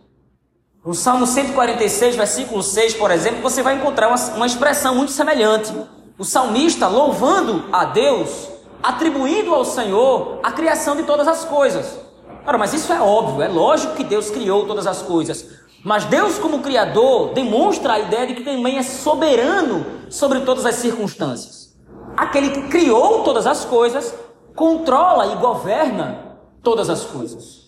No 0.83 0.93
Salmo 0.93 1.27
146, 1.27 2.15
versículo 2.15 2.63
6, 2.63 2.95
por 2.95 3.12
exemplo, 3.12 3.41
você 3.41 3.62
vai 3.62 3.75
encontrar 3.75 4.07
uma, 4.07 4.17
uma 4.36 4.48
expressão 4.48 4.95
muito 4.95 5.12
semelhante. 5.12 5.71
O 6.17 6.24
salmista 6.24 6.88
louvando 6.88 7.65
a 7.71 7.86
Deus, 7.86 8.48
atribuindo 8.81 9.53
ao 9.53 9.63
Senhor 9.63 10.39
a 10.41 10.51
criação 10.51 10.95
de 10.95 11.03
todas 11.03 11.27
as 11.27 11.45
coisas. 11.45 12.00
Ora, 12.45 12.57
mas 12.57 12.74
isso 12.74 12.91
é 12.91 13.00
óbvio, 13.00 13.41
é 13.41 13.48
lógico 13.48 13.95
que 13.95 14.03
Deus 14.03 14.29
criou 14.29 14.65
todas 14.65 14.88
as 14.88 15.01
coisas. 15.01 15.62
Mas 15.83 16.05
Deus, 16.05 16.38
como 16.38 16.60
Criador, 16.60 17.33
demonstra 17.33 17.93
a 17.93 18.00
ideia 18.00 18.27
de 18.27 18.36
que 18.36 18.43
também 18.43 18.77
é 18.77 18.83
soberano 18.83 19.86
sobre 20.10 20.41
todas 20.41 20.65
as 20.65 20.75
circunstâncias. 20.75 21.75
Aquele 22.15 22.51
que 22.51 22.67
criou 22.69 23.24
todas 23.24 23.48
as 23.48 23.65
coisas, 23.65 24.13
controla 24.55 25.33
e 25.33 25.36
governa 25.38 26.38
todas 26.62 26.89
as 26.89 27.03
coisas. 27.03 27.62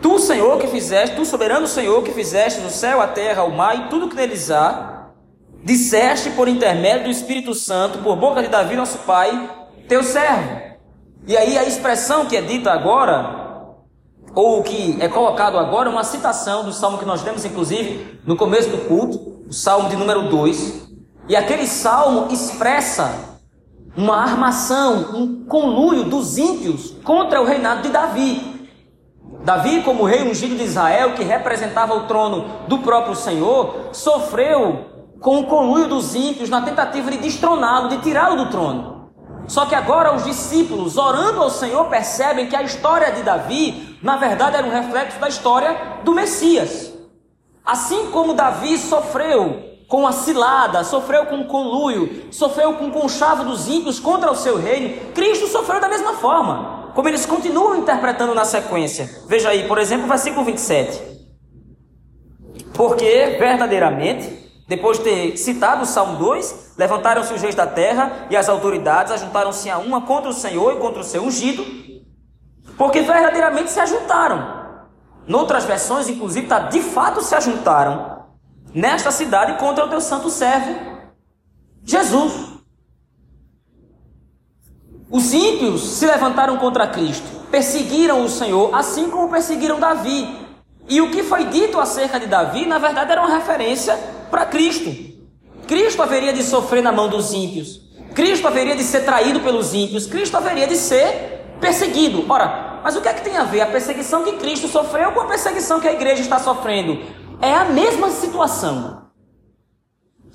Tu, 0.00 0.18
Senhor, 0.18 0.58
que 0.58 0.68
fizeste, 0.68 1.16
tu, 1.16 1.24
soberano 1.24 1.66
Senhor, 1.66 2.02
que 2.02 2.12
fizeste 2.12 2.60
no 2.60 2.70
céu, 2.70 3.00
a 3.00 3.08
terra, 3.08 3.44
o 3.44 3.50
mar 3.50 3.76
e 3.76 3.88
tudo 3.88 4.08
que 4.08 4.14
neles 4.14 4.50
há, 4.50 5.08
disseste 5.64 6.30
por 6.30 6.48
intermédio 6.48 7.04
do 7.04 7.10
Espírito 7.10 7.54
Santo, 7.54 7.98
por 7.98 8.16
boca 8.16 8.42
de 8.42 8.48
Davi, 8.48 8.76
nosso 8.76 8.98
pai, 8.98 9.50
teu 9.88 10.02
servo. 10.02 10.70
E 11.26 11.36
aí 11.36 11.58
a 11.58 11.64
expressão 11.64 12.26
que 12.26 12.36
é 12.36 12.40
dita 12.40 12.72
agora, 12.72 13.39
ou 14.34 14.62
que 14.62 14.96
é 15.00 15.08
colocado 15.08 15.58
agora, 15.58 15.90
uma 15.90 16.04
citação 16.04 16.64
do 16.64 16.72
salmo 16.72 16.98
que 16.98 17.04
nós 17.04 17.22
temos, 17.22 17.44
inclusive, 17.44 18.20
no 18.24 18.36
começo 18.36 18.70
do 18.70 18.78
culto, 18.86 19.44
o 19.48 19.52
salmo 19.52 19.88
de 19.88 19.96
número 19.96 20.28
2. 20.28 20.88
E 21.28 21.36
aquele 21.36 21.66
salmo 21.66 22.32
expressa 22.32 23.30
uma 23.96 24.16
armação, 24.16 25.10
um 25.14 25.44
conluio 25.44 26.04
dos 26.04 26.38
ímpios 26.38 26.94
contra 27.04 27.40
o 27.40 27.44
reinado 27.44 27.82
de 27.82 27.88
Davi. 27.88 28.68
Davi, 29.44 29.82
como 29.82 30.04
rei 30.04 30.22
ungido 30.22 30.54
de 30.54 30.64
Israel, 30.64 31.14
que 31.14 31.24
representava 31.24 31.94
o 31.94 32.06
trono 32.06 32.44
do 32.68 32.78
próprio 32.78 33.14
Senhor, 33.14 33.88
sofreu 33.92 34.86
com 35.20 35.40
o 35.40 35.46
conluio 35.46 35.88
dos 35.88 36.14
ímpios 36.14 36.48
na 36.48 36.62
tentativa 36.62 37.10
de 37.10 37.18
destroná-lo, 37.18 37.88
de 37.88 37.98
tirá-lo 37.98 38.36
do 38.36 38.50
trono. 38.50 39.10
Só 39.48 39.66
que 39.66 39.74
agora 39.74 40.14
os 40.14 40.24
discípulos, 40.24 40.96
orando 40.96 41.42
ao 41.42 41.50
Senhor, 41.50 41.86
percebem 41.86 42.46
que 42.46 42.54
a 42.54 42.62
história 42.62 43.10
de 43.10 43.22
Davi, 43.22 43.89
na 44.02 44.16
verdade, 44.16 44.56
era 44.56 44.66
um 44.66 44.70
reflexo 44.70 45.18
da 45.18 45.28
história 45.28 46.00
do 46.04 46.14
Messias. 46.14 46.92
Assim 47.64 48.10
como 48.10 48.34
Davi 48.34 48.78
sofreu 48.78 49.70
com 49.86 50.06
a 50.06 50.12
cilada, 50.12 50.84
sofreu 50.84 51.26
com 51.26 51.40
o 51.40 51.46
conluio, 51.46 52.28
sofreu 52.30 52.74
com 52.74 52.86
o 52.86 52.92
conchavo 52.92 53.44
dos 53.44 53.68
ímpios 53.68 53.98
contra 53.98 54.30
o 54.30 54.36
seu 54.36 54.56
reino, 54.56 55.12
Cristo 55.12 55.48
sofreu 55.48 55.80
da 55.80 55.88
mesma 55.88 56.14
forma 56.14 56.80
como 56.94 57.08
eles 57.08 57.26
continuam 57.26 57.76
interpretando 57.76 58.34
na 58.34 58.44
sequência. 58.44 59.08
Veja 59.26 59.50
aí, 59.50 59.66
por 59.66 59.78
exemplo, 59.78 60.06
versículo 60.06 60.44
27. 60.44 61.00
Porque 62.74 63.36
verdadeiramente, 63.38 64.50
depois 64.66 64.98
de 64.98 65.04
ter 65.04 65.36
citado 65.36 65.82
o 65.82 65.86
Salmo 65.86 66.16
2, 66.18 66.74
levantaram-se 66.78 67.32
os 67.32 67.42
reis 67.42 67.54
da 67.54 67.66
terra 67.66 68.26
e 68.30 68.36
as 68.36 68.48
autoridades 68.48 69.12
ajuntaram-se 69.12 69.68
a 69.68 69.78
uma 69.78 70.02
contra 70.02 70.30
o 70.30 70.34
Senhor 70.34 70.74
e 70.74 70.76
contra 70.76 71.00
o 71.00 71.04
seu 71.04 71.22
ungido, 71.22 71.64
porque 72.80 73.02
verdadeiramente 73.02 73.70
se 73.70 73.78
ajuntaram. 73.78 74.58
Noutras 75.26 75.66
versões, 75.66 76.08
inclusive, 76.08 76.46
está 76.46 76.60
de 76.60 76.80
fato 76.80 77.20
se 77.20 77.34
ajuntaram 77.34 78.24
nesta 78.72 79.10
cidade 79.10 79.58
contra 79.58 79.84
o 79.84 79.90
teu 79.90 80.00
santo 80.00 80.30
servo, 80.30 80.74
Jesus. 81.84 82.32
Os 85.10 85.34
ímpios 85.34 85.82
se 85.82 86.06
levantaram 86.06 86.56
contra 86.56 86.86
Cristo, 86.86 87.28
perseguiram 87.50 88.24
o 88.24 88.30
Senhor, 88.30 88.74
assim 88.74 89.10
como 89.10 89.28
perseguiram 89.28 89.78
Davi. 89.78 90.26
E 90.88 91.02
o 91.02 91.10
que 91.10 91.22
foi 91.22 91.44
dito 91.48 91.78
acerca 91.78 92.18
de 92.18 92.28
Davi, 92.28 92.64
na 92.64 92.78
verdade, 92.78 93.12
era 93.12 93.20
uma 93.20 93.36
referência 93.36 93.94
para 94.30 94.46
Cristo. 94.46 94.90
Cristo 95.68 96.02
haveria 96.02 96.32
de 96.32 96.42
sofrer 96.42 96.82
na 96.82 96.92
mão 96.92 97.10
dos 97.10 97.34
ímpios. 97.34 97.78
Cristo 98.14 98.48
haveria 98.48 98.74
de 98.74 98.84
ser 98.84 99.04
traído 99.04 99.40
pelos 99.40 99.74
ímpios. 99.74 100.06
Cristo 100.06 100.38
haveria 100.38 100.66
de 100.66 100.76
ser 100.76 101.58
perseguido. 101.60 102.24
Ora, 102.26 102.69
mas 102.82 102.96
o 102.96 103.00
que 103.00 103.08
é 103.08 103.14
que 103.14 103.22
tem 103.22 103.36
a 103.36 103.44
ver 103.44 103.60
a 103.60 103.66
perseguição 103.66 104.24
que 104.24 104.32
Cristo 104.32 104.68
sofreu 104.68 105.12
com 105.12 105.20
a 105.20 105.26
perseguição 105.26 105.80
que 105.80 105.88
a 105.88 105.92
igreja 105.92 106.22
está 106.22 106.38
sofrendo? 106.38 106.98
É 107.40 107.54
a 107.54 107.64
mesma 107.64 108.10
situação. 108.10 109.00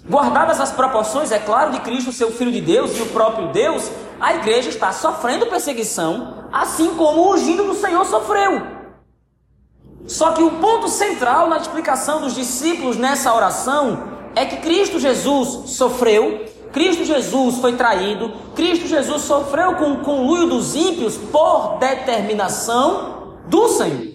Guardadas 0.07 0.59
as 0.59 0.71
proporções, 0.71 1.31
é 1.31 1.39
claro, 1.39 1.71
de 1.71 1.79
Cristo, 1.79 2.11
seu 2.11 2.31
Filho 2.31 2.51
de 2.51 2.61
Deus 2.61 2.95
e 2.97 3.01
o 3.01 3.07
próprio 3.07 3.47
Deus, 3.47 3.89
a 4.19 4.35
igreja 4.35 4.69
está 4.69 4.91
sofrendo 4.91 5.47
perseguição, 5.47 6.47
assim 6.53 6.95
como 6.95 7.21
o 7.21 7.33
ungido 7.33 7.63
do 7.63 7.73
Senhor 7.73 8.05
sofreu. 8.05 8.61
Só 10.07 10.33
que 10.33 10.43
o 10.43 10.51
ponto 10.51 10.87
central 10.87 11.49
na 11.49 11.57
explicação 11.57 12.21
dos 12.21 12.35
discípulos 12.35 12.97
nessa 12.97 13.33
oração 13.33 14.15
é 14.35 14.45
que 14.45 14.57
Cristo 14.57 14.99
Jesus 14.99 15.71
sofreu, 15.71 16.45
Cristo 16.75 17.05
Jesus 17.05 17.59
foi 17.59 17.77
traído, 17.77 18.33
Cristo 18.53 18.85
Jesus 18.85 19.21
sofreu 19.21 19.75
com 19.75 19.93
o 19.93 19.99
conluio 20.01 20.45
dos 20.45 20.75
ímpios 20.75 21.15
por 21.15 21.77
determinação 21.79 23.37
do 23.47 23.69
Senhor. 23.69 24.13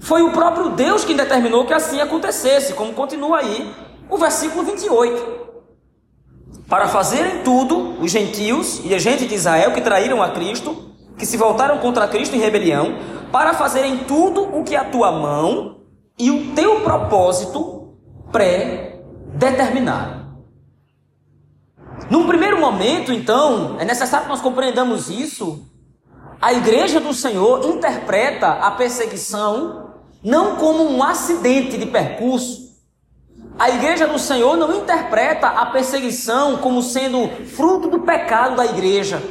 Foi 0.00 0.20
o 0.20 0.32
próprio 0.32 0.70
Deus 0.70 1.04
quem 1.04 1.14
determinou 1.14 1.64
que 1.64 1.72
assim 1.72 2.00
acontecesse, 2.00 2.72
como 2.72 2.92
continua 2.92 3.38
aí 3.38 3.72
o 4.10 4.18
versículo 4.18 4.64
28 4.64 5.42
para 6.68 6.88
fazerem 6.88 7.44
tudo 7.44 8.02
os 8.02 8.10
gentios 8.10 8.80
e 8.84 8.92
a 8.92 8.98
gente 8.98 9.24
de 9.24 9.36
Israel 9.36 9.72
que 9.72 9.80
traíram 9.80 10.20
a 10.20 10.30
Cristo, 10.30 10.90
que 11.16 11.24
se 11.24 11.36
voltaram 11.36 11.78
contra 11.78 12.08
Cristo 12.08 12.34
em 12.34 12.40
rebelião, 12.40 12.96
para 13.30 13.54
fazerem 13.54 13.98
tudo 14.08 14.42
o 14.42 14.64
que 14.64 14.74
a 14.74 14.82
tua 14.82 15.12
mão 15.12 15.82
e 16.18 16.32
o 16.32 16.52
teu 16.54 16.80
propósito 16.80 17.94
pré-determinaram. 18.32 20.21
Num 22.10 22.26
primeiro 22.26 22.60
momento, 22.60 23.12
então, 23.12 23.76
é 23.78 23.84
necessário 23.84 24.26
que 24.26 24.32
nós 24.32 24.40
compreendamos 24.40 25.08
isso. 25.08 25.66
A 26.40 26.52
igreja 26.52 27.00
do 27.00 27.14
Senhor 27.14 27.64
interpreta 27.66 28.48
a 28.48 28.70
perseguição 28.72 29.90
não 30.22 30.56
como 30.56 30.84
um 30.84 31.02
acidente 31.02 31.76
de 31.76 31.86
percurso, 31.86 32.62
a 33.58 33.68
igreja 33.70 34.06
do 34.06 34.18
Senhor 34.18 34.56
não 34.56 34.74
interpreta 34.74 35.46
a 35.46 35.66
perseguição 35.66 36.56
como 36.56 36.82
sendo 36.82 37.28
fruto 37.46 37.88
do 37.88 38.00
pecado 38.00 38.56
da 38.56 38.64
igreja. 38.64 39.22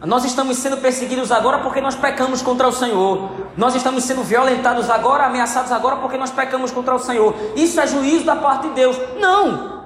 Nós 0.00 0.24
estamos 0.24 0.56
sendo 0.56 0.78
perseguidos 0.78 1.30
agora 1.30 1.58
porque 1.58 1.80
nós 1.80 1.94
pecamos 1.94 2.42
contra 2.42 2.66
o 2.66 2.72
Senhor. 2.72 3.30
Nós 3.56 3.74
estamos 3.74 4.04
sendo 4.04 4.22
violentados 4.22 4.90
agora, 4.90 5.26
ameaçados 5.26 5.70
agora 5.70 5.96
porque 5.96 6.16
nós 6.16 6.30
pecamos 6.30 6.70
contra 6.70 6.94
o 6.94 6.98
Senhor. 6.98 7.34
Isso 7.54 7.80
é 7.80 7.86
juízo 7.86 8.24
da 8.24 8.36
parte 8.36 8.68
de 8.68 8.74
Deus. 8.74 8.96
Não! 9.20 9.79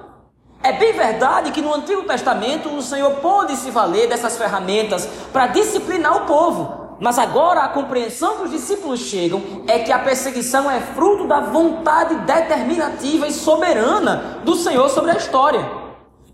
É 0.63 0.73
bem 0.73 0.93
verdade 0.93 1.51
que 1.51 1.61
no 1.61 1.73
Antigo 1.73 2.03
Testamento 2.03 2.69
o 2.69 2.81
Senhor 2.81 3.11
pôde 3.15 3.55
se 3.55 3.69
valer 3.69 4.09
dessas 4.09 4.37
ferramentas 4.37 5.07
para 5.31 5.47
disciplinar 5.47 6.17
o 6.17 6.25
povo. 6.25 6.85
Mas 6.99 7.19
agora 7.19 7.61
a 7.61 7.69
compreensão 7.69 8.37
que 8.37 8.43
os 8.43 8.51
discípulos 8.51 9.01
chegam 9.01 9.41
é 9.67 9.79
que 9.79 9.91
a 9.91 9.99
perseguição 9.99 10.71
é 10.71 10.79
fruto 10.79 11.27
da 11.27 11.41
vontade 11.41 12.15
determinativa 12.21 13.27
e 13.27 13.33
soberana 13.33 14.41
do 14.43 14.55
Senhor 14.55 14.89
sobre 14.89 15.11
a 15.11 15.17
história. 15.17 15.69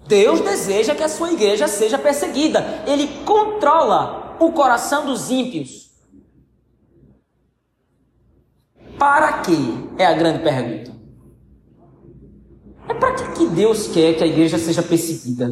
Deus 0.08 0.42
deseja 0.42 0.94
que 0.94 1.04
a 1.04 1.10
sua 1.10 1.32
igreja 1.32 1.68
seja 1.68 1.98
perseguida. 1.98 2.84
Ele 2.86 3.08
controla 3.26 4.36
o 4.40 4.52
coração 4.52 5.06
dos 5.06 5.32
ímpios. 5.32 5.90
Para 9.00 9.34
quê? 9.40 9.58
É 9.98 10.06
a 10.06 10.14
grande 10.14 10.40
pergunta. 10.40 10.92
Para 13.02 13.14
que 13.34 13.48
Deus 13.48 13.88
quer 13.88 14.14
que 14.14 14.24
a 14.24 14.28
igreja 14.28 14.58
seja 14.58 14.84
perseguida? 14.84 15.52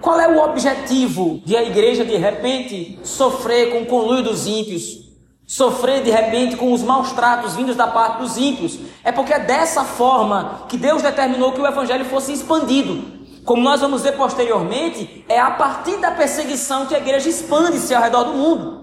Qual 0.00 0.18
é 0.18 0.26
o 0.26 0.42
objetivo 0.42 1.40
de 1.44 1.56
a 1.56 1.62
igreja 1.62 2.04
de 2.04 2.16
repente 2.16 2.98
sofrer 3.04 3.70
com 3.70 3.82
o 3.82 3.86
conluio 3.86 4.24
dos 4.24 4.46
ímpios? 4.46 5.02
sofrer 5.44 6.02
de 6.02 6.10
repente 6.10 6.56
com 6.56 6.72
os 6.72 6.82
maus 6.82 7.12
tratos 7.12 7.54
vindos 7.54 7.76
da 7.76 7.86
parte 7.86 8.22
dos 8.22 8.38
ímpios. 8.38 8.78
É 9.04 9.12
porque 9.12 9.34
é 9.34 9.38
dessa 9.38 9.84
forma 9.84 10.64
que 10.66 10.78
Deus 10.78 11.02
determinou 11.02 11.52
que 11.52 11.60
o 11.60 11.66
evangelho 11.66 12.06
fosse 12.06 12.32
expandido. 12.32 13.04
Como 13.44 13.62
nós 13.62 13.82
vamos 13.82 14.00
ver 14.00 14.12
posteriormente, 14.12 15.26
é 15.28 15.38
a 15.38 15.50
partir 15.50 15.98
da 15.98 16.10
perseguição 16.10 16.86
que 16.86 16.94
a 16.94 16.98
igreja 16.98 17.28
expande-se 17.28 17.94
ao 17.94 18.02
redor 18.02 18.24
do 18.24 18.32
mundo. 18.32 18.81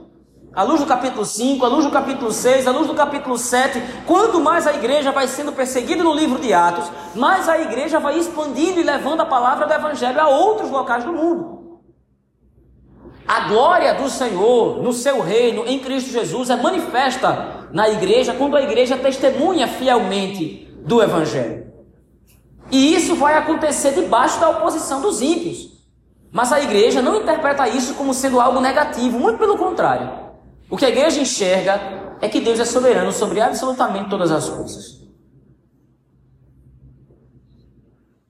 À 0.54 0.64
luz 0.64 0.80
do 0.80 0.88
capítulo 0.88 1.26
5, 1.26 1.64
à 1.64 1.68
luz 1.68 1.86
do 1.86 1.92
capítulo 1.92 2.32
6, 2.32 2.68
à 2.68 2.72
luz 2.72 2.88
do 2.88 2.96
capítulo 2.96 3.38
7, 3.38 3.82
quanto 4.08 4.40
mais 4.40 4.66
a 4.66 4.74
igreja 4.74 5.12
vai 5.12 5.28
sendo 5.28 5.52
perseguida 5.52 6.04
no 6.04 6.14
livro 6.14 6.40
de 6.40 6.52
Atos, 6.54 6.92
mais 7.14 7.48
a 7.48 7.60
igreja 7.60 8.00
vai 8.00 8.18
expandindo 8.18 8.80
e 8.80 8.84
levando 8.84 9.22
a 9.22 9.26
palavra 9.26 9.68
do 9.68 9.74
evangelho 9.74 10.20
a 10.20 10.28
outros 10.28 10.72
locais 10.72 11.04
do 11.04 11.14
mundo. 11.14 11.60
A 13.28 13.42
glória 13.42 13.94
do 13.94 14.10
Senhor 14.10 14.82
no 14.82 14.92
seu 14.92 15.22
reino 15.22 15.64
em 15.68 15.78
Cristo 15.78 16.10
Jesus 16.10 16.50
é 16.50 16.56
manifesta 16.56 17.68
na 17.72 17.88
igreja 17.88 18.34
quando 18.34 18.58
a 18.58 18.62
igreja 18.62 18.98
testemunha 18.98 19.68
fielmente 19.68 20.68
do 20.84 21.00
Evangelho. 21.00 21.72
E 22.72 22.96
isso 22.96 23.16
vai 23.16 23.38
acontecer 23.38 23.92
debaixo 23.92 24.40
da 24.40 24.50
oposição 24.50 25.00
dos 25.00 25.22
ímpios. 25.22 25.70
Mas 26.32 26.52
a 26.52 26.60
igreja 26.60 27.04
não 27.04 27.18
interpreta 27.18 27.70
isso 27.70 27.94
como 27.94 28.16
sendo 28.16 28.40
algo 28.40 28.60
negativo, 28.60 29.20
muito 29.20 29.38
pelo 29.38 29.60
contrário. 29.60 30.29
O 30.70 30.78
que 30.78 30.86
a 30.86 30.90
igreja 30.90 31.20
enxerga 31.20 32.18
é 32.22 32.30
que 32.30 32.40
Deus 32.40 32.60
é 32.60 32.66
soberano 32.66 33.12
sobre 33.12 33.42
absolutamente 33.42 34.10
todas 34.10 34.32
as 34.32 34.50
coisas. 34.50 35.00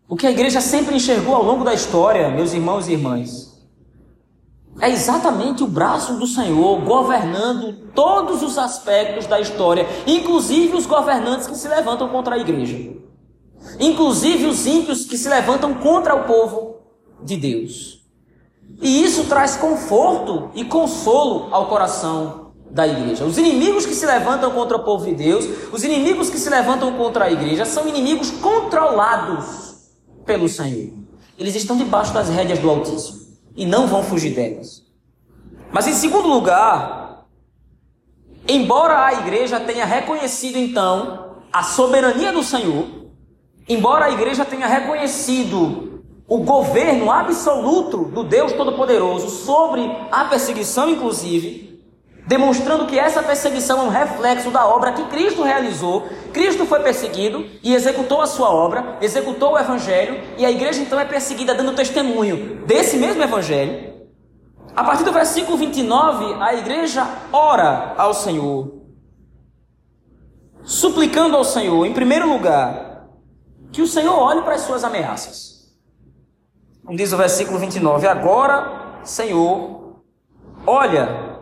O 0.08 0.16
que 0.16 0.26
a 0.26 0.32
igreja 0.32 0.62
sempre 0.62 0.96
enxergou 0.96 1.36
ao 1.36 1.44
longo 1.44 1.64
da 1.64 1.74
história, 1.74 2.30
meus 2.30 2.54
irmãos 2.54 2.88
e 2.88 2.94
irmãs, 2.94 3.50
é 4.82 4.90
exatamente 4.90 5.64
o 5.64 5.68
braço 5.68 6.18
do 6.18 6.26
Senhor 6.26 6.82
governando 6.82 7.92
todos 7.94 8.42
os 8.42 8.58
aspectos 8.58 9.28
da 9.28 9.40
história, 9.40 9.86
inclusive 10.08 10.76
os 10.78 10.86
governantes 10.86 11.48
que 11.48 11.56
se 11.56 11.68
levantam 11.68 12.08
contra 12.08 12.36
a 12.36 12.38
igreja, 12.38 12.96
inclusive 13.80 14.46
os 14.46 14.66
ímpios 14.66 15.06
que 15.06 15.18
se 15.18 15.28
levantam 15.28 15.74
contra 15.76 16.16
o 16.16 16.24
povo 16.24 16.78
de 17.22 17.36
Deus. 17.36 17.99
E 18.82 19.04
isso 19.04 19.26
traz 19.26 19.56
conforto 19.56 20.52
e 20.54 20.64
consolo 20.64 21.48
ao 21.52 21.68
coração 21.68 22.52
da 22.70 22.88
igreja. 22.88 23.26
Os 23.26 23.38
inimigos 23.38 23.86
que 23.86 23.96
se 23.96 24.06
levantam 24.06 24.52
contra 24.52 24.78
o 24.78 24.84
povo 24.84 25.06
de 25.06 25.16
Deus, 25.16 25.46
os 25.72 25.84
inimigos 25.84 26.30
que 26.30 26.38
se 26.38 26.50
levantam 26.50 26.94
contra 26.94 27.26
a 27.26 27.32
igreja, 27.32 27.66
são 27.66 27.88
inimigos 27.88 28.30
controlados 28.32 29.90
pelo 30.26 30.48
Senhor. 30.48 30.94
Eles 31.38 31.56
estão 31.56 31.76
debaixo 31.78 32.14
das 32.14 32.30
rédeas 32.30 32.60
do 32.60 32.70
Altíssimo 32.70 33.20
e 33.56 33.66
não 33.66 33.88
vão 33.88 34.04
fugir 34.04 34.36
delas. 34.36 34.84
Mas 35.72 35.88
em 35.88 35.94
segundo 35.94 36.28
lugar, 36.28 37.26
embora 38.48 39.06
a 39.06 39.14
igreja 39.14 39.60
tenha 39.60 39.86
reconhecido 39.86 40.58
então 40.58 41.38
a 41.52 41.64
soberania 41.64 42.32
do 42.32 42.44
Senhor, 42.44 42.86
embora 43.68 44.06
a 44.06 44.12
igreja 44.12 44.46
tenha 44.46 44.68
reconhecido 44.68 45.89
o 46.30 46.38
governo 46.38 47.12
absoluto 47.12 48.06
do 48.06 48.24
Deus 48.24 48.54
Todo-Poderoso 48.54 49.30
sobre 49.30 49.82
a 50.12 50.26
perseguição, 50.26 50.88
inclusive, 50.88 51.84
demonstrando 52.28 52.86
que 52.86 53.00
essa 53.00 53.24
perseguição 53.24 53.80
é 53.80 53.84
um 53.86 53.90
reflexo 53.90 54.52
da 54.52 54.68
obra 54.68 54.94
que 54.94 55.06
Cristo 55.06 55.42
realizou. 55.42 56.08
Cristo 56.32 56.68
foi 56.68 56.82
perseguido 56.82 57.48
e 57.64 57.74
executou 57.74 58.22
a 58.22 58.28
sua 58.28 58.54
obra, 58.54 59.00
executou 59.02 59.54
o 59.54 59.58
evangelho, 59.58 60.22
e 60.38 60.46
a 60.46 60.52
igreja 60.52 60.80
então 60.80 61.00
é 61.00 61.06
perseguida 61.06 61.56
dando 61.56 61.74
testemunho 61.76 62.64
desse 62.68 62.98
mesmo 62.98 63.24
evangelho. 63.24 63.90
A 64.76 64.84
partir 64.84 65.04
do 65.04 65.12
versículo 65.12 65.58
29, 65.58 66.36
a 66.40 66.54
igreja 66.54 67.08
ora 67.34 67.96
ao 67.98 68.14
Senhor, 68.14 68.84
suplicando 70.64 71.36
ao 71.36 71.44
Senhor, 71.44 71.88
em 71.88 71.94
primeiro 71.94 72.30
lugar, 72.30 73.08
que 73.72 73.82
o 73.82 73.88
Senhor 73.88 74.16
olhe 74.16 74.44
para 74.44 74.54
as 74.54 74.62
suas 74.62 74.84
ameaças. 74.84 75.49
Como 76.90 76.98
diz 76.98 77.14
o 77.14 77.18
versículo 77.18 77.60
29, 77.60 78.08
agora, 78.08 78.98
Senhor, 79.04 80.02
olha 80.66 81.38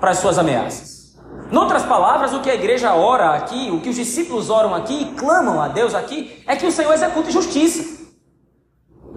para 0.00 0.10
as 0.10 0.18
suas 0.18 0.36
ameaças. 0.36 1.16
Em 1.48 1.56
outras 1.56 1.84
palavras, 1.84 2.32
o 2.32 2.40
que 2.40 2.50
a 2.50 2.56
igreja 2.56 2.92
ora 2.92 3.36
aqui, 3.36 3.70
o 3.70 3.80
que 3.80 3.90
os 3.90 3.94
discípulos 3.94 4.50
oram 4.50 4.74
aqui 4.74 5.00
e 5.00 5.14
clamam 5.14 5.62
a 5.62 5.68
Deus 5.68 5.94
aqui, 5.94 6.42
é 6.44 6.56
que 6.56 6.66
o 6.66 6.72
Senhor 6.72 6.92
execute 6.92 7.30
justiça. 7.30 8.04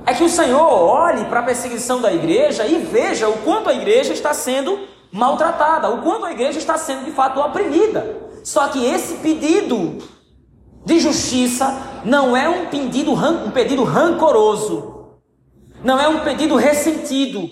É 0.05 0.13
que 0.13 0.23
o 0.23 0.29
Senhor 0.29 0.61
olhe 0.61 1.25
para 1.25 1.39
a 1.39 1.43
perseguição 1.43 2.01
da 2.01 2.13
igreja 2.13 2.67
e 2.67 2.77
veja 2.77 3.27
o 3.27 3.39
quanto 3.39 3.67
a 3.67 3.73
igreja 3.73 4.13
está 4.13 4.35
sendo 4.35 4.77
maltratada, 5.11 5.89
o 5.89 6.03
quanto 6.03 6.25
a 6.27 6.31
igreja 6.33 6.59
está 6.59 6.77
sendo 6.77 7.03
de 7.03 7.11
fato 7.13 7.39
oprimida. 7.39 8.29
Só 8.43 8.67
que 8.67 8.85
esse 8.85 9.15
pedido 9.15 9.97
de 10.85 10.99
justiça 10.99 11.75
não 12.05 12.37
é 12.37 12.47
um 12.47 12.67
pedido, 12.67 13.11
um 13.11 13.49
pedido 13.49 13.83
rancoroso, 13.83 14.96
não 15.88 15.97
é 15.97 16.10
um 16.10 16.19
pedido 16.19 16.58
ressentido, 16.58 17.50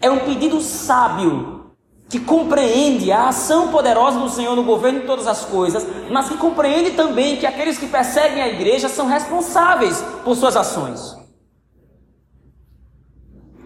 é 0.00 0.08
um 0.08 0.20
pedido 0.20 0.60
sábio 0.60 1.74
que 2.08 2.20
compreende 2.20 3.10
a 3.10 3.26
ação 3.26 3.72
poderosa 3.72 4.20
do 4.20 4.30
Senhor 4.30 4.54
no 4.54 4.62
governo 4.62 5.00
de 5.00 5.06
todas 5.06 5.26
as 5.26 5.44
coisas, 5.44 5.84
mas 6.12 6.28
que 6.28 6.36
compreende 6.36 6.92
também 6.92 7.36
que 7.36 7.44
aqueles 7.44 7.76
que 7.76 7.88
perseguem 7.88 8.40
a 8.40 8.46
igreja 8.46 8.88
são 8.88 9.08
responsáveis 9.08 10.00
por 10.22 10.36
suas 10.36 10.56
ações. 10.56 11.16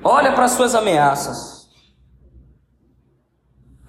Olha 0.02 0.32
para 0.32 0.46
as 0.46 0.52
suas 0.52 0.74
ameaças. 0.74 1.68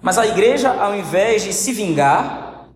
Mas 0.02 0.18
a 0.18 0.26
igreja, 0.26 0.74
ao 0.78 0.94
invés 0.94 1.42
de 1.42 1.54
se 1.54 1.72
vingar, 1.72 2.68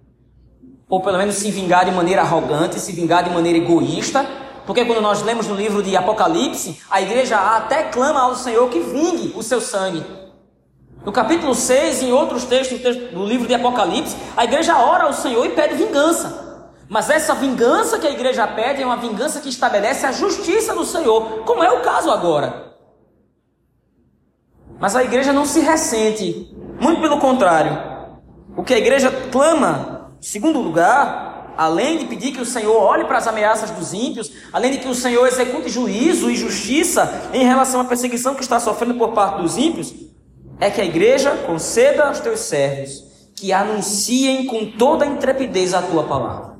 ou 0.89 1.03
pelo 1.03 1.19
menos 1.19 1.35
se 1.35 1.51
vingar 1.51 1.85
de 1.85 1.91
maneira 1.91 2.23
arrogante, 2.23 2.81
se 2.81 2.93
vingar 2.93 3.23
de 3.25 3.31
maneira 3.31 3.59
egoísta, 3.59 4.27
porque 4.69 4.85
quando 4.85 5.01
nós 5.01 5.23
lemos 5.23 5.47
no 5.47 5.55
livro 5.55 5.83
de 5.83 5.97
Apocalipse, 5.97 6.79
a 6.91 7.01
igreja 7.01 7.39
até 7.57 7.85
clama 7.85 8.21
ao 8.21 8.35
Senhor 8.35 8.69
que 8.69 8.81
vingue 8.81 9.33
o 9.35 9.43
seu 9.43 9.63
sangue. 9.63 10.05
No 11.07 11.11
capítulo 11.11 11.55
6, 11.55 12.03
em 12.03 12.13
outros 12.13 12.45
textos 12.45 12.79
do 13.11 13.25
livro 13.25 13.49
de 13.49 13.55
Apocalipse, 13.55 14.15
a 14.37 14.45
igreja 14.45 14.77
ora 14.77 15.05
ao 15.05 15.15
Senhor 15.15 15.47
e 15.47 15.53
pede 15.53 15.75
vingança. 15.75 16.67
Mas 16.87 17.09
essa 17.09 17.35
vingança 17.35 17.99
que 17.99 18.07
a 18.07 18.11
igreja 18.11 18.47
pede 18.47 18.83
é 18.83 18.85
uma 18.85 18.99
vingança 18.99 19.41
que 19.41 19.49
estabelece 19.49 20.05
a 20.05 20.13
justiça 20.13 20.75
do 20.75 20.85
Senhor, 20.85 21.45
como 21.47 21.65
é 21.65 21.73
o 21.73 21.81
caso 21.81 22.11
agora. 22.11 22.75
Mas 24.79 24.95
a 24.95 25.03
igreja 25.03 25.33
não 25.33 25.47
se 25.47 25.61
ressente, 25.61 26.55
muito 26.79 27.01
pelo 27.01 27.19
contrário. 27.19 27.73
O 28.55 28.63
que 28.63 28.75
a 28.75 28.79
igreja 28.79 29.11
clama, 29.33 30.13
em 30.21 30.27
segundo 30.27 30.61
lugar, 30.61 31.28
além 31.59 31.99
de 31.99 32.05
pedir 32.05 32.31
que 32.31 32.41
o 32.41 32.47
Senhor 32.47 32.81
olhe 32.81 33.05
para 33.05 33.19
as 33.19 33.27
ameaças 33.27 33.69
dos 33.73 33.93
ímpios, 33.93 34.31
além 34.53 34.71
de 34.71 34.79
que 34.79 34.87
o 34.87 34.95
Senhor 34.95 35.27
execute 35.27 35.69
juízo 35.69 36.31
e 36.31 36.37
justiça 36.37 37.31
em 37.35 37.45
relação 37.45 37.81
à 37.81 37.85
perseguição 37.85 38.37
que 38.37 38.43
está 38.43 38.61
sofrendo 38.61 38.95
por 38.95 39.13
parte 39.13 39.43
dos 39.43 39.59
ímpios, 39.59 39.93
é 40.61 40.71
que 40.71 40.81
a 40.81 40.85
igreja 40.85 41.33
conceda 41.47 42.07
aos 42.07 42.21
teus 42.21 42.39
servos 42.41 43.03
que 43.35 43.53
anunciem 43.53 44.47
com 44.47 44.71
toda 44.71 45.05
a 45.05 45.09
intrepidez 45.09 45.75
a 45.75 45.83
tua 45.83 46.05
palavra. 46.05 46.59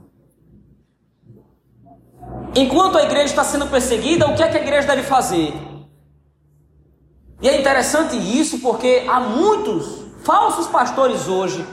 Enquanto 2.57 2.99
a 2.99 3.05
igreja 3.05 3.27
está 3.27 3.45
sendo 3.45 3.69
perseguida, 3.69 4.27
o 4.27 4.35
que 4.35 4.43
é 4.43 4.49
que 4.49 4.59
a 4.59 4.63
igreja 4.63 4.89
deve 4.89 5.05
fazer? 5.05 5.55
E 7.41 7.49
é 7.49 7.61
interessante 7.61 8.17
isso 8.17 8.59
porque 8.59 9.05
há 9.09 9.21
muitos 9.21 10.07
falsos 10.25 10.67
pastores 10.67 11.29
hoje, 11.29 11.65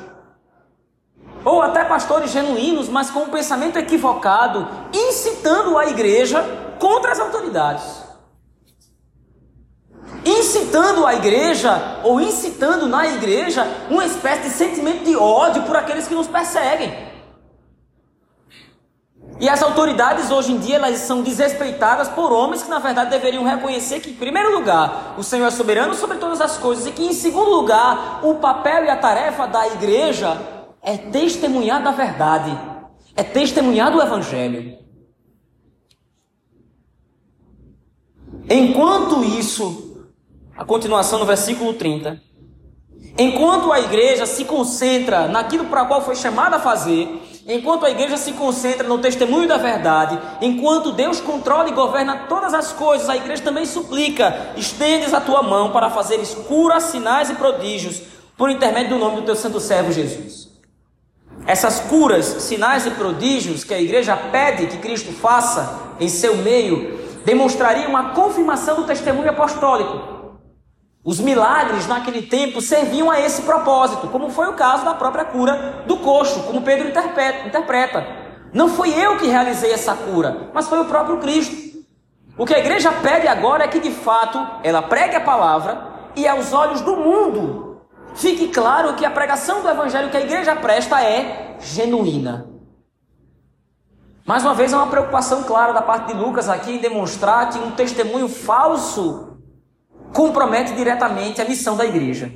ou 1.46 1.62
até 1.62 1.86
pastores 1.86 2.32
genuínos, 2.32 2.90
mas 2.90 3.10
com 3.10 3.20
um 3.20 3.30
pensamento 3.30 3.78
equivocado, 3.78 4.68
incitando 4.92 5.78
a 5.78 5.86
igreja 5.86 6.44
contra 6.80 7.12
as 7.12 7.20
autoridades 7.20 8.06
incitando 10.26 11.06
a 11.06 11.14
igreja, 11.14 12.00
ou 12.04 12.20
incitando 12.20 12.88
na 12.88 13.08
igreja, 13.08 13.66
uma 13.90 14.06
espécie 14.06 14.44
de 14.44 14.50
sentimento 14.50 15.04
de 15.04 15.16
ódio 15.16 15.62
por 15.64 15.76
aqueles 15.76 16.08
que 16.08 16.16
nos 16.16 16.28
perseguem. 16.28 17.06
E 19.40 19.50
as 19.50 19.62
autoridades 19.62 20.32
hoje 20.32 20.54
em 20.54 20.58
dia 20.58 20.78
elas 20.78 20.98
são 21.00 21.22
desrespeitadas 21.22 22.08
por 22.08 22.32
homens 22.32 22.64
que 22.64 22.70
na 22.70 22.80
verdade 22.80 23.10
deveriam 23.10 23.44
reconhecer 23.44 24.00
que, 24.00 24.12
em 24.12 24.16
primeiro 24.16 24.54
lugar, 24.56 25.14
o 25.18 25.24
Senhor 25.24 25.46
é 25.46 25.52
soberano 25.52 25.94
sobre 25.94 26.18
todas 26.18 26.40
as 26.40 26.58
coisas 26.58 26.88
e 26.88 26.92
que, 26.92 27.06
em 27.06 27.12
segundo 27.12 27.50
lugar, 27.50 28.22
o 28.24 28.36
papel 28.36 28.86
e 28.86 28.90
a 28.90 28.96
tarefa 28.96 29.46
da 29.46 29.68
igreja 29.68 30.38
é 30.86 30.98
testemunhar 30.98 31.84
da 31.84 31.92
verdade, 31.92 32.58
é 33.16 33.24
testemunhar 33.24 33.92
do 33.92 34.02
Evangelho. 34.02 34.78
Enquanto 38.48 39.24
isso 39.24 39.86
a 40.56 40.64
continuação 40.64 41.20
no 41.20 41.26
versículo 41.26 41.74
30. 41.74 42.22
Enquanto 43.18 43.72
a 43.72 43.80
igreja 43.80 44.26
se 44.26 44.46
concentra 44.46 45.28
naquilo 45.28 45.66
para 45.66 45.86
qual 45.86 46.02
foi 46.02 46.16
chamada 46.16 46.58
a 46.58 46.60
fazer, 46.60 47.22
enquanto 47.48 47.86
a 47.86 47.90
igreja 47.90 48.18
se 48.18 48.32
concentra 48.34 48.88
no 48.88 49.00
testemunho 49.00 49.48
da 49.48 49.58
verdade, 49.58 50.20
enquanto 50.42 50.92
Deus 50.92 51.20
controla 51.20 51.70
e 51.70 51.74
governa 51.74 52.26
todas 52.30 52.54
as 52.54 52.72
coisas, 52.72 53.10
a 53.10 53.16
igreja 53.16 53.44
também 53.44 53.66
suplica: 53.66 54.54
estendes 54.58 55.14
a 55.14 55.22
tua 55.22 55.44
mão 55.44 55.72
para 55.72 55.90
fazeres 55.90 56.34
curas, 56.34 56.84
sinais 56.84 57.30
e 57.30 57.36
prodígios, 57.36 58.02
por 58.38 58.50
intermédio 58.50 58.98
do 58.98 59.00
nome 59.00 59.18
do 59.18 59.24
teu 59.24 59.36
santo 59.36 59.60
servo 59.60 59.92
Jesus. 59.92 60.45
Essas 61.48 61.80
curas, 61.80 62.26
sinais 62.26 62.88
e 62.88 62.92
prodígios 62.92 63.64
que 63.64 63.74
a 63.74 63.80
igreja 63.80 64.18
pede 64.18 64.66
que 64.66 64.78
Cristo 64.78 65.12
faça 65.14 65.94
em 66.00 66.10
seu 66.10 66.38
meio, 66.38 67.00
demonstrariam 67.24 67.96
a 67.96 68.10
confirmação 68.10 68.78
do 68.78 68.86
testemunho 68.86 69.30
apostólico. 69.30 70.16
Os 71.04 71.20
milagres 71.20 71.86
naquele 71.86 72.24
tempo 72.24 72.60
serviam 72.62 73.12
a 73.12 73.22
esse 73.22 73.44
propósito, 73.44 74.08
como 74.08 74.32
foi 74.32 74.48
o 74.48 74.54
caso 74.54 74.86
da 74.86 74.96
própria 74.96 75.24
cura 75.24 75.84
do 75.86 75.98
coxo, 75.98 76.42
como 76.44 76.64
Pedro 76.64 76.88
interpreta. 76.88 78.08
Não 78.52 78.68
fui 78.68 78.92
eu 78.92 79.18
que 79.18 79.28
realizei 79.28 79.72
essa 79.72 79.94
cura, 79.94 80.50
mas 80.52 80.68
foi 80.68 80.80
o 80.80 80.86
próprio 80.86 81.20
Cristo. 81.20 81.56
O 82.36 82.46
que 82.46 82.56
a 82.56 82.60
igreja 82.60 82.92
pede 82.92 83.28
agora 83.28 83.66
é 83.66 83.68
que 83.68 83.80
de 83.80 83.92
fato 83.92 84.40
ela 84.64 84.82
pregue 84.82 85.16
a 85.16 85.22
palavra 85.22 85.94
e 86.16 86.28
aos 86.28 86.54
olhos 86.54 86.82
do 86.82 86.98
mundo 86.98 87.65
fique 88.16 88.48
claro 88.48 88.96
que 88.96 89.06
a 89.06 89.12
pregação 89.12 89.62
do 89.62 89.70
evangelho 89.70 90.10
que 90.10 90.18
a 90.18 90.22
igreja 90.22 90.56
presta 90.56 91.02
é 91.02 91.58
genuína. 91.60 92.50
Mais 94.26 94.44
uma 94.44 94.56
vez, 94.56 94.74
é 94.74 94.76
uma 94.76 94.88
preocupação 94.88 95.44
clara 95.44 95.72
da 95.72 95.84
parte 95.84 96.08
de 96.08 96.20
Lucas 96.20 96.50
aqui 96.50 96.72
em 96.72 96.80
demonstrar 96.80 97.52
que 97.52 97.60
um 97.60 97.72
testemunho 97.72 98.28
falso 98.28 99.38
compromete 100.14 100.74
diretamente 100.74 101.42
a 101.42 101.46
missão 101.46 101.78
da 101.78 101.86
igreja. 101.86 102.34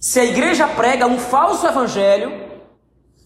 Se 0.00 0.20
a 0.20 0.24
igreja 0.24 0.68
prega 0.68 1.06
um 1.06 1.18
falso 1.18 1.66
evangelho, 1.66 2.44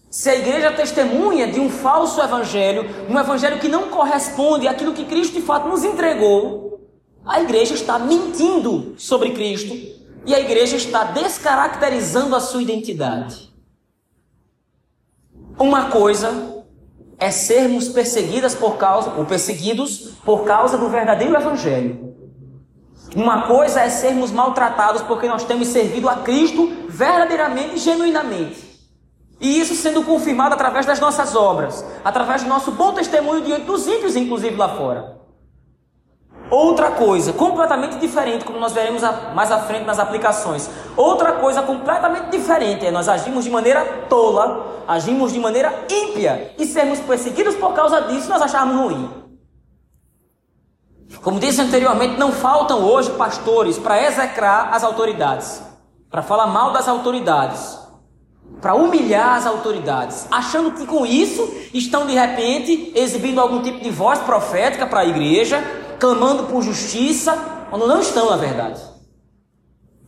se 0.09 0.29
a 0.29 0.35
igreja 0.35 0.71
testemunha 0.71 1.45
de 1.51 1.59
um 1.59 1.69
falso 1.69 2.19
evangelho, 2.21 2.89
um 3.07 3.19
evangelho 3.19 3.59
que 3.59 3.67
não 3.67 3.89
corresponde 3.89 4.67
àquilo 4.67 4.93
que 4.93 5.05
Cristo 5.05 5.33
de 5.33 5.41
fato 5.41 5.67
nos 5.67 5.83
entregou, 5.83 6.89
a 7.23 7.39
igreja 7.41 7.75
está 7.75 7.99
mentindo 7.99 8.95
sobre 8.97 9.31
Cristo 9.31 9.98
e 10.25 10.35
a 10.35 10.39
igreja 10.39 10.75
está 10.75 11.05
descaracterizando 11.05 12.35
a 12.35 12.39
sua 12.39 12.61
identidade. 12.61 13.49
Uma 15.57 15.89
coisa 15.89 16.63
é 17.17 17.31
sermos 17.31 17.89
perseguidas 17.89 18.55
por 18.55 18.77
causa, 18.77 19.11
ou 19.11 19.25
perseguidos 19.25 20.13
por 20.23 20.45
causa 20.45 20.77
do 20.77 20.87
verdadeiro 20.87 21.35
evangelho. 21.35 22.15
Uma 23.15 23.43
coisa 23.47 23.81
é 23.81 23.89
sermos 23.89 24.31
maltratados 24.31 25.01
porque 25.01 25.27
nós 25.27 25.43
temos 25.43 25.67
servido 25.67 26.07
a 26.07 26.17
Cristo 26.17 26.71
verdadeiramente 26.87 27.75
e 27.75 27.79
genuinamente. 27.79 28.69
E 29.41 29.59
isso 29.59 29.75
sendo 29.75 30.03
confirmado 30.03 30.53
através 30.53 30.85
das 30.85 30.99
nossas 30.99 31.35
obras, 31.35 31.83
através 32.03 32.43
do 32.43 32.49
nosso 32.49 32.71
bom 32.71 32.93
testemunho 32.93 33.41
diante 33.41 33.65
dos 33.65 33.87
ímpios, 33.87 34.15
inclusive 34.15 34.55
lá 34.55 34.77
fora. 34.77 35.18
Outra 36.49 36.91
coisa, 36.91 37.31
completamente 37.31 37.97
diferente, 37.97 38.43
como 38.43 38.59
nós 38.59 38.73
veremos 38.73 39.03
mais 39.35 39.51
à 39.51 39.59
frente 39.59 39.85
nas 39.85 39.99
aplicações. 39.99 40.67
Outra 40.97 41.33
coisa 41.33 41.61
completamente 41.61 42.31
diferente 42.31 42.85
é 42.85 42.91
nós 42.91 43.07
agimos 43.07 43.43
de 43.43 43.51
maneira 43.51 43.85
tola, 44.09 44.83
agimos 44.87 45.31
de 45.31 45.39
maneira 45.39 45.85
ímpia 45.89 46.53
e 46.57 46.65
sermos 46.65 46.99
perseguidos 46.99 47.55
por 47.55 47.73
causa 47.73 48.01
disso 48.01 48.29
nós 48.29 48.41
acharmos 48.41 48.75
ruim. 48.75 49.09
Como 51.21 51.39
disse 51.39 51.61
anteriormente, 51.61 52.17
não 52.17 52.31
faltam 52.31 52.83
hoje 52.83 53.11
pastores 53.11 53.77
para 53.77 54.01
execrar 54.01 54.73
as 54.73 54.83
autoridades, 54.83 55.61
para 56.09 56.23
falar 56.23 56.47
mal 56.47 56.71
das 56.71 56.87
autoridades, 56.87 57.77
para 58.59 58.73
humilhar 58.73 59.35
as 59.35 59.45
autoridades, 59.45 60.27
achando 60.31 60.71
que 60.71 60.87
com 60.87 61.05
isso 61.05 61.47
estão 61.73 62.07
de 62.07 62.13
repente 62.13 62.91
exibindo 62.95 63.39
algum 63.39 63.61
tipo 63.61 63.79
de 63.79 63.91
voz 63.91 64.17
profética 64.19 64.87
para 64.87 65.01
a 65.01 65.05
igreja 65.05 65.63
clamando 65.99 66.43
por 66.45 66.63
justiça, 66.63 67.33
quando 67.69 67.87
não 67.87 67.99
estão 67.99 68.29
na 68.29 68.37
verdade. 68.37 68.81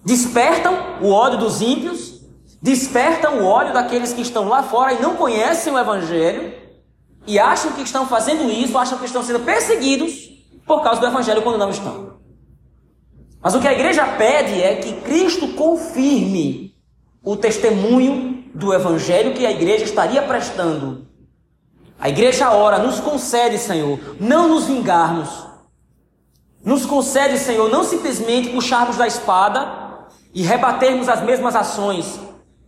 Despertam 0.04 0.74
o 1.02 1.12
ódio 1.12 1.40
dos 1.40 1.62
ímpios, 1.62 2.22
despertam 2.62 3.40
o 3.40 3.46
ódio 3.46 3.74
daqueles 3.74 4.14
que 4.14 4.22
estão 4.22 4.48
lá 4.48 4.64
fora 4.64 4.94
e 4.94 5.02
não 5.02 5.16
conhecem 5.16 5.74
o 5.74 5.78
Evangelho, 5.78 6.54
e 7.28 7.38
acham 7.38 7.74
que 7.74 7.82
estão 7.82 8.08
fazendo 8.08 8.50
isso, 8.50 8.78
acham 8.78 8.98
que 8.98 9.06
estão 9.06 9.24
sendo 9.24 9.42
perseguidos 9.42 10.30
por 10.66 10.82
causa 10.82 11.00
do 11.00 11.08
Evangelho 11.08 11.42
quando 11.42 11.60
não 11.60 11.70
estão. 11.70 12.20
Mas 13.42 13.56
o 13.56 13.60
que 13.60 13.68
a 13.68 13.74
igreja 13.74 14.06
pede 14.06 14.62
é 14.62 14.76
que 14.76 14.94
Cristo 15.02 15.50
confirme 15.50 16.76
o 17.24 17.36
testemunho 17.36 18.44
do 18.54 18.74
Evangelho 18.74 19.34
que 19.34 19.46
a 19.46 19.52
igreja 19.52 19.84
estaria 19.84 20.22
prestando. 20.22 21.08
A 22.00 22.10
igreja 22.10 22.52
ora, 22.52 22.80
nos 22.80 23.00
concede, 23.00 23.58
Senhor, 23.58 24.00
não 24.20 24.48
nos 24.48 24.66
vingarmos, 24.66 25.30
nos 26.64 26.86
concede, 26.86 27.38
Senhor, 27.38 27.70
não 27.70 27.84
simplesmente 27.84 28.50
puxarmos 28.50 28.98
da 28.98 29.08
espada 29.08 30.08
e 30.34 30.44
rebatermos 30.44 31.10
as 31.10 31.22
mesmas 31.22 31.56
ações, 31.56 32.20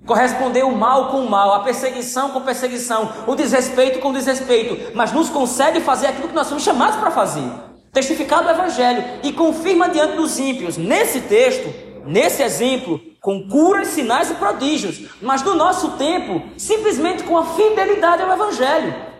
corresponder 0.05 0.63
o 0.63 0.75
mal 0.75 1.09
com 1.09 1.21
o 1.21 1.29
mal, 1.29 1.53
a 1.53 1.59
perseguição 1.59 2.31
com 2.31 2.41
perseguição, 2.41 3.09
o 3.27 3.35
desrespeito 3.35 3.99
com 3.99 4.11
desrespeito, 4.11 4.91
mas 4.95 5.11
nos 5.11 5.29
concede 5.29 5.79
fazer 5.79 6.07
aquilo 6.07 6.27
que 6.27 6.35
nós 6.35 6.47
somos 6.47 6.63
chamados 6.63 6.97
para 6.97 7.11
fazer, 7.11 7.49
testificar 7.91 8.43
do 8.43 8.49
Evangelho 8.49 9.03
e 9.23 9.31
confirma 9.31 9.89
diante 9.89 10.15
dos 10.15 10.39
ímpios, 10.39 10.75
nesse 10.75 11.21
texto, 11.21 11.73
nesse 12.05 12.41
exemplo, 12.41 12.99
com 13.21 13.47
curas, 13.47 13.89
sinais 13.89 14.29
e 14.29 14.33
prodígios, 14.33 15.07
mas 15.21 15.41
no 15.43 15.55
nosso 15.55 15.91
tempo, 15.91 16.41
simplesmente 16.57 17.23
com 17.23 17.37
a 17.37 17.45
fidelidade 17.45 18.23
ao 18.23 18.33
Evangelho. 18.33 19.12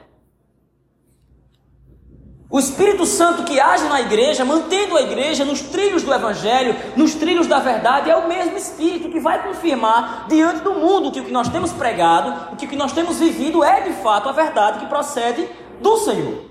O 2.54 2.60
Espírito 2.60 3.04
Santo 3.04 3.46
que 3.46 3.60
age 3.60 3.86
na 3.86 4.00
igreja, 4.00 4.46
mantendo 4.46 4.96
a 4.96 5.02
igreja 5.02 5.44
nos 5.44 5.60
trilhos 5.60 6.04
do 6.04 6.14
Evangelho, 6.14 6.76
nos 6.96 7.16
trilhos 7.16 7.48
da 7.48 7.58
verdade, 7.58 8.12
é 8.12 8.16
o 8.16 8.28
mesmo 8.28 8.56
Espírito 8.56 9.10
que 9.10 9.20
vai 9.20 9.42
confirmar 9.42 10.28
diante 10.30 10.60
do 10.60 10.76
mundo 10.76 11.12
que 11.12 11.20
o 11.20 11.26
que 11.26 11.32
nós 11.32 11.50
temos 11.50 11.74
pregado, 11.74 12.54
o 12.54 12.56
que 12.56 12.76
nós 12.76 12.92
temos 12.92 13.18
vivido 13.18 13.64
é 13.64 13.82
de 13.82 13.94
fato 14.04 14.30
a 14.30 14.32
verdade 14.32 14.78
que 14.78 14.86
procede 14.86 15.50
do 15.82 15.98
Senhor. 15.98 16.46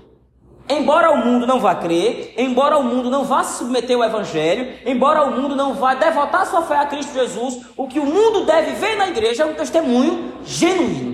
Embora 0.67 1.09
o 1.09 1.25
mundo 1.25 1.47
não 1.47 1.61
vá 1.61 1.73
crer, 1.73 2.33
embora 2.37 2.77
o 2.77 2.83
mundo 2.83 3.09
não 3.09 3.23
vá 3.23 3.41
se 3.45 3.59
submeter 3.59 3.95
ao 3.95 4.03
Evangelho, 4.03 4.73
embora 4.85 5.23
o 5.23 5.31
mundo 5.31 5.55
não 5.55 5.73
vá 5.73 5.93
devotar 5.93 6.45
sua 6.45 6.63
fé 6.63 6.79
a 6.79 6.85
Cristo 6.85 7.13
Jesus, 7.13 7.61
o 7.77 7.87
que 7.87 8.01
o 8.01 8.05
mundo 8.05 8.43
deve 8.43 8.71
ver 8.71 8.97
na 8.97 9.07
igreja 9.07 9.43
é 9.43 9.45
um 9.45 9.53
testemunho 9.53 10.33
genuíno. 10.43 11.12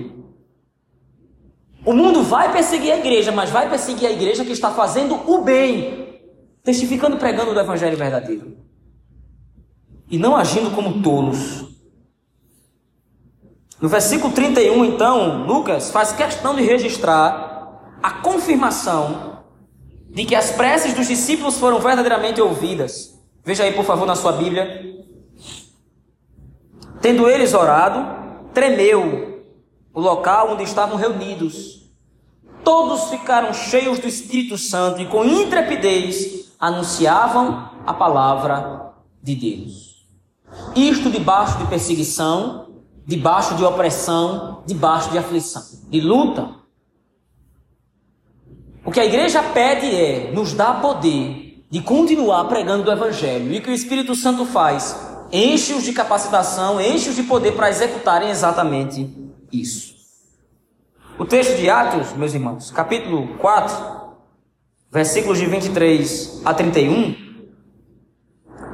O 1.90 1.92
mundo 1.92 2.22
vai 2.22 2.52
perseguir 2.52 2.92
a 2.92 2.98
igreja, 2.98 3.32
mas 3.32 3.50
vai 3.50 3.68
perseguir 3.68 4.06
a 4.08 4.12
igreja 4.12 4.44
que 4.44 4.52
está 4.52 4.70
fazendo 4.70 5.28
o 5.28 5.42
bem, 5.42 6.20
testificando 6.62 7.16
e 7.16 7.18
pregando 7.18 7.52
do 7.52 7.58
evangelho 7.58 7.96
verdadeiro. 7.96 8.56
E 10.08 10.16
não 10.16 10.36
agindo 10.36 10.70
como 10.70 11.02
tolos. 11.02 11.64
No 13.80 13.88
versículo 13.88 14.32
31, 14.32 14.84
então, 14.84 15.44
Lucas 15.44 15.90
faz 15.90 16.12
questão 16.12 16.54
de 16.54 16.62
registrar 16.62 17.98
a 18.00 18.10
confirmação 18.12 19.42
de 20.10 20.24
que 20.24 20.36
as 20.36 20.52
preces 20.52 20.94
dos 20.94 21.08
discípulos 21.08 21.58
foram 21.58 21.80
verdadeiramente 21.80 22.40
ouvidas. 22.40 23.20
Veja 23.44 23.64
aí, 23.64 23.72
por 23.72 23.84
favor, 23.84 24.06
na 24.06 24.14
sua 24.14 24.30
Bíblia. 24.30 24.94
Tendo 27.02 27.28
eles 27.28 27.52
orado, 27.52 28.46
tremeu 28.54 29.42
o 29.92 30.00
local 30.00 30.52
onde 30.52 30.62
estavam 30.62 30.96
reunidos. 30.96 31.79
Todos 32.64 33.10
ficaram 33.10 33.52
cheios 33.52 33.98
do 33.98 34.06
Espírito 34.06 34.58
Santo 34.58 35.00
e 35.00 35.06
com 35.06 35.24
intrepidez 35.24 36.50
anunciavam 36.58 37.70
a 37.86 37.94
palavra 37.94 38.92
de 39.22 39.34
Deus. 39.34 40.06
Isto 40.76 41.10
debaixo 41.10 41.58
de 41.58 41.66
perseguição, 41.66 42.68
debaixo 43.06 43.54
de 43.54 43.64
opressão, 43.64 44.62
debaixo 44.66 45.10
de 45.10 45.18
aflição, 45.18 45.62
de 45.88 46.00
luta. 46.00 46.50
O 48.84 48.90
que 48.90 49.00
a 49.00 49.04
igreja 49.04 49.42
pede 49.42 49.86
é 49.86 50.32
nos 50.32 50.52
dá 50.52 50.74
poder 50.74 51.64
de 51.70 51.80
continuar 51.80 52.44
pregando 52.44 52.88
o 52.88 52.92
evangelho. 52.92 53.52
E 53.52 53.58
o 53.58 53.62
que 53.62 53.70
o 53.70 53.74
Espírito 53.74 54.14
Santo 54.14 54.44
faz? 54.44 54.96
Enche-os 55.32 55.84
de 55.84 55.92
capacitação, 55.92 56.80
enche-os 56.80 57.14
de 57.14 57.22
poder 57.22 57.52
para 57.52 57.70
executarem 57.70 58.30
exatamente 58.30 59.08
isso. 59.52 59.99
O 61.20 61.26
texto 61.26 61.54
de 61.58 61.68
Atos, 61.68 62.14
meus 62.14 62.32
irmãos, 62.32 62.70
capítulo 62.70 63.36
4, 63.36 63.76
versículos 64.90 65.36
de 65.36 65.44
23 65.44 66.40
a 66.46 66.54
31, 66.54 67.14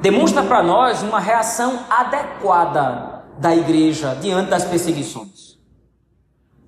demonstra 0.01 0.45
para 0.45 0.63
nós 0.63 1.03
uma 1.03 1.19
reação 1.19 1.81
adequada 1.91 3.25
da 3.37 3.53
igreja 3.53 4.17
diante 4.23 4.49
das 4.49 4.65
perseguições. 4.65 5.59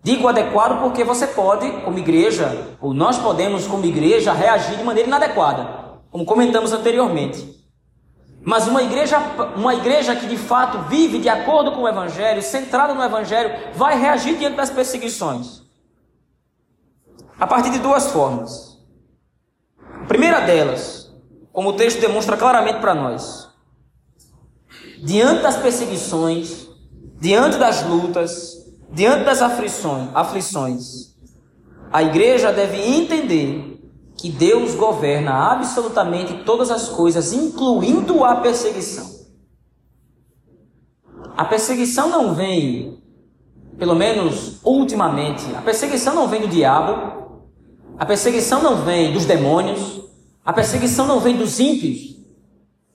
Digo 0.03 0.27
adequado 0.27 0.81
porque 0.81 1.05
você 1.05 1.29
pode, 1.29 1.71
como 1.83 1.97
igreja, 1.97 2.77
ou 2.81 2.93
nós 2.93 3.17
podemos, 3.17 3.69
como 3.69 3.87
igreja, 3.87 4.33
reagir 4.33 4.79
de 4.79 4.83
maneira 4.83 5.07
inadequada, 5.07 6.01
como 6.11 6.25
comentamos 6.25 6.73
anteriormente. 6.73 7.57
Mas 8.43 8.67
uma 8.67 8.83
igreja, 8.83 9.17
uma 9.55 9.77
igreja 9.77 10.17
que 10.17 10.27
de 10.27 10.37
fato 10.37 10.88
vive 10.88 11.21
de 11.21 11.29
acordo 11.29 11.71
com 11.71 11.83
o 11.83 11.88
Evangelho, 11.88 12.43
centrada 12.43 12.95
no 12.95 13.03
Evangelho, 13.05 13.55
vai 13.75 13.97
reagir 13.97 14.37
diante 14.38 14.57
das 14.57 14.71
perseguições. 14.71 15.68
A 17.38 17.46
partir 17.46 17.70
de 17.70 17.79
duas 17.79 18.09
formas. 18.09 18.79
A 20.03 20.07
primeira 20.07 20.40
delas, 20.40 21.12
como 21.53 21.70
o 21.70 21.72
texto 21.74 22.01
demonstra 22.01 22.37
claramente 22.37 22.81
para 22.81 22.94
nós, 22.94 23.48
diante 25.03 25.42
das 25.42 25.57
perseguições, 25.57 26.68
diante 27.20 27.59
das 27.59 27.85
lutas, 27.85 28.57
diante 28.90 29.24
das 29.24 29.42
aflições, 29.42 30.09
aflições, 30.14 31.16
a 31.92 32.03
igreja 32.03 32.53
deve 32.53 32.77
entender 32.77 33.79
que 34.16 34.31
Deus 34.31 34.74
governa 34.74 35.53
absolutamente 35.53 36.42
todas 36.44 36.70
as 36.70 36.88
coisas, 36.88 37.33
incluindo 37.33 38.24
a 38.24 38.37
perseguição. 38.37 39.16
A 41.37 41.44
perseguição 41.44 42.09
não 42.09 42.35
vem, 42.35 43.01
pelo 43.79 43.94
menos 43.94 44.59
ultimamente, 44.64 45.44
a 45.55 45.62
perseguição 45.62 46.14
não 46.14 46.27
vem 46.27 46.40
do 46.40 46.48
diabo, 46.48 47.18
a 47.99 48.07
perseguição 48.07 48.63
não 48.63 48.77
vem 48.77 49.13
dos 49.13 49.25
demônios, 49.25 50.01
a 50.45 50.53
perseguição 50.53 51.07
não 51.07 51.19
vem 51.19 51.37
dos 51.37 51.59
ímpios. 51.59 52.17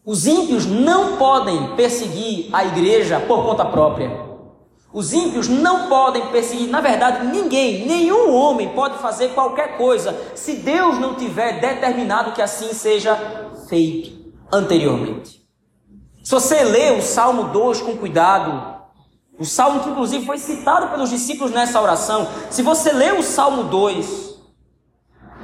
Os 0.06 0.26
ímpios 0.26 0.66
não 0.66 1.18
podem 1.18 1.76
perseguir 1.76 2.50
a 2.52 2.66
igreja 2.66 3.20
por 3.20 3.44
conta 3.44 3.66
própria. 3.66 4.24
Os 4.94 5.12
ímpios 5.12 5.48
não 5.48 5.90
podem 5.90 6.28
perseguir, 6.28 6.70
na 6.70 6.80
verdade, 6.80 7.26
ninguém, 7.28 7.86
nenhum 7.86 8.34
homem 8.34 8.70
pode 8.70 8.98
fazer 9.00 9.30
qualquer 9.30 9.78
coisa 9.78 10.16
se 10.36 10.54
Deus 10.54 11.00
não 11.00 11.16
tiver 11.16 11.60
determinado 11.60 12.32
que 12.32 12.42
assim 12.42 12.74
seja 12.74 13.18
feito 13.68 14.32
anteriormente. 14.52 15.44
Se 16.24 16.32
você 16.32 16.64
lê 16.64 16.92
o 16.92 17.02
Salmo 17.02 17.46
2 17.46 17.82
com 17.82 17.98
cuidado, 17.98 18.74
o 19.38 19.44
salmo 19.44 19.82
que 19.82 19.90
inclusive 19.90 20.26
foi 20.26 20.38
citado 20.38 20.88
pelos 20.90 21.10
discípulos 21.10 21.52
nessa 21.52 21.82
oração, 21.82 22.28
se 22.50 22.62
você 22.62 22.94
lê 22.94 23.12
o 23.12 23.24
Salmo 23.24 23.64
2, 23.64 24.33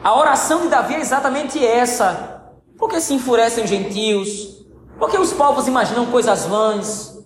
a 0.03 0.17
oração 0.17 0.62
de 0.62 0.69
Davi 0.69 0.95
é 0.95 0.99
exatamente 0.99 1.63
essa. 1.63 2.41
Por 2.77 2.89
que 2.89 3.01
se 3.01 3.13
enfurecem 3.13 3.63
os 3.63 3.69
gentios? 3.69 4.59
Por 4.97 5.09
que 5.09 5.17
os 5.17 5.33
povos 5.33 5.67
imaginam 5.67 6.05
coisas 6.05 6.45
vãs? 6.45 7.17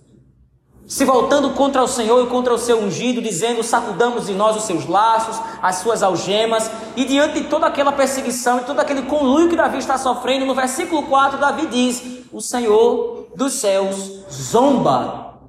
Se 0.86 1.04
voltando 1.04 1.50
contra 1.50 1.82
o 1.82 1.88
Senhor 1.88 2.26
e 2.26 2.28
contra 2.28 2.52
o 2.52 2.58
seu 2.58 2.78
ungido, 2.78 3.22
dizendo: 3.22 3.62
sacudamos 3.62 4.26
de 4.26 4.34
nós 4.34 4.56
os 4.56 4.64
seus 4.64 4.86
laços, 4.86 5.40
as 5.62 5.76
suas 5.76 6.02
algemas, 6.02 6.70
e 6.94 7.04
diante 7.04 7.40
de 7.40 7.48
toda 7.48 7.66
aquela 7.66 7.92
perseguição 7.92 8.58
e 8.58 8.64
todo 8.64 8.80
aquele 8.80 9.02
conluio 9.02 9.48
que 9.48 9.56
Davi 9.56 9.78
está 9.78 9.96
sofrendo, 9.96 10.44
no 10.44 10.54
versículo 10.54 11.04
4, 11.04 11.38
Davi 11.38 11.66
diz: 11.68 12.24
O 12.32 12.40
Senhor 12.40 13.28
dos 13.34 13.54
céus 13.54 14.24
zomba 14.30 15.40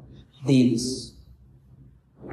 deles. 0.46 1.15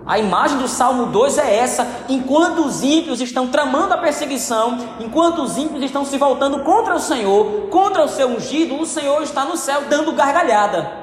A 0.05 0.19
imagem 0.19 0.59
do 0.59 0.67
Salmo 0.67 1.07
2 1.07 1.39
é 1.39 1.57
essa: 1.57 1.87
enquanto 2.09 2.65
os 2.65 2.83
ímpios 2.83 3.21
estão 3.21 3.49
tramando 3.49 3.95
a 3.95 3.99
perseguição, 3.99 4.79
enquanto 5.01 5.43
os 5.43 5.57
ímpios 5.57 5.83
estão 5.83 6.05
se 6.05 6.19
voltando 6.19 6.65
contra 6.65 6.95
o 6.95 7.01
Senhor, 7.01 7.69
contra 7.69 8.05
o 8.05 8.09
seu 8.09 8.29
ungido, 8.29 8.81
o 8.81 8.87
Senhor 8.87 9.23
está 9.23 9.45
no 9.45 9.57
céu 9.57 9.89
dando 9.89 10.13
gargalhada. 10.13 11.03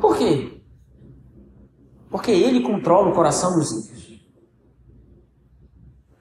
Por 0.00 0.16
quê? 0.16 0.60
Porque 2.10 2.30
ele 2.30 2.60
controla 2.60 3.10
o 3.10 3.14
coração 3.14 3.54
dos 3.54 3.70
ímpios. 3.70 4.20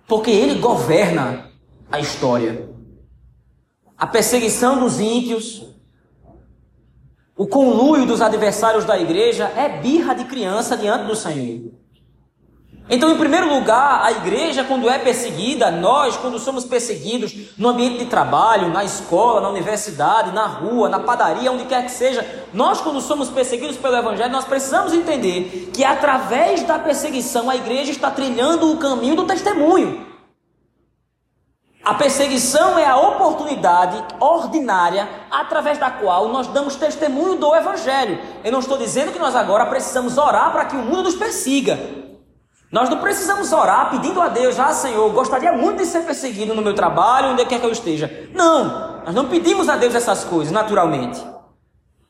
Porque 0.07 0.29
ele 0.29 0.59
governa 0.59 1.51
a 1.91 1.99
história. 1.99 2.69
A 3.97 4.05
perseguição 4.05 4.79
dos 4.79 4.99
ímpios 4.99 5.70
o 7.41 7.47
conluio 7.47 8.05
dos 8.05 8.21
adversários 8.21 8.85
da 8.85 8.99
igreja 8.99 9.51
é 9.57 9.67
birra 9.67 10.13
de 10.13 10.25
criança 10.25 10.77
diante 10.77 11.05
do 11.05 11.15
Senhor. 11.15 11.71
Então, 12.87 13.09
em 13.09 13.17
primeiro 13.17 13.51
lugar, 13.51 14.05
a 14.05 14.11
igreja, 14.11 14.63
quando 14.63 14.87
é 14.87 14.99
perseguida, 14.99 15.71
nós, 15.71 16.15
quando 16.17 16.37
somos 16.37 16.65
perseguidos 16.65 17.33
no 17.57 17.69
ambiente 17.69 17.97
de 17.97 18.05
trabalho, 18.05 18.69
na 18.69 18.83
escola, 18.83 19.41
na 19.41 19.49
universidade, 19.49 20.31
na 20.31 20.45
rua, 20.45 20.87
na 20.87 20.99
padaria, 20.99 21.51
onde 21.51 21.65
quer 21.65 21.83
que 21.83 21.91
seja, 21.91 22.23
nós, 22.53 22.79
quando 22.79 23.01
somos 23.01 23.27
perseguidos 23.27 23.75
pelo 23.75 23.95
Evangelho, 23.95 24.31
nós 24.31 24.45
precisamos 24.45 24.93
entender 24.93 25.71
que 25.73 25.83
através 25.83 26.61
da 26.61 26.77
perseguição 26.77 27.49
a 27.49 27.55
igreja 27.55 27.89
está 27.89 28.11
trilhando 28.11 28.71
o 28.71 28.77
caminho 28.77 29.15
do 29.15 29.25
testemunho. 29.25 30.10
A 31.83 31.95
perseguição 31.95 32.77
é 32.77 32.85
a 32.85 32.95
oportunidade 32.95 34.03
ordinária 34.19 35.09
através 35.31 35.79
da 35.79 35.89
qual 35.89 36.27
nós 36.27 36.45
damos 36.47 36.75
testemunho 36.75 37.35
do 37.35 37.55
Evangelho. 37.55 38.19
Eu 38.43 38.51
não 38.51 38.59
estou 38.59 38.77
dizendo 38.77 39.11
que 39.11 39.17
nós 39.17 39.35
agora 39.35 39.65
precisamos 39.65 40.15
orar 40.17 40.51
para 40.51 40.65
que 40.65 40.75
o 40.75 40.83
mundo 40.83 41.03
nos 41.03 41.15
persiga. 41.15 41.79
Nós 42.71 42.87
não 42.87 42.99
precisamos 42.99 43.51
orar 43.51 43.89
pedindo 43.89 44.21
a 44.21 44.27
Deus, 44.27 44.59
ah 44.59 44.73
Senhor, 44.73 45.09
gostaria 45.11 45.51
muito 45.53 45.79
de 45.79 45.85
ser 45.87 46.05
perseguido 46.05 46.53
no 46.53 46.61
meu 46.61 46.75
trabalho, 46.75 47.29
onde 47.29 47.45
quer 47.45 47.59
que 47.59 47.65
eu 47.65 47.71
esteja. 47.71 48.29
Não, 48.33 49.01
nós 49.03 49.15
não 49.15 49.27
pedimos 49.27 49.67
a 49.67 49.75
Deus 49.75 49.95
essas 49.95 50.23
coisas, 50.23 50.53
naturalmente. 50.53 51.21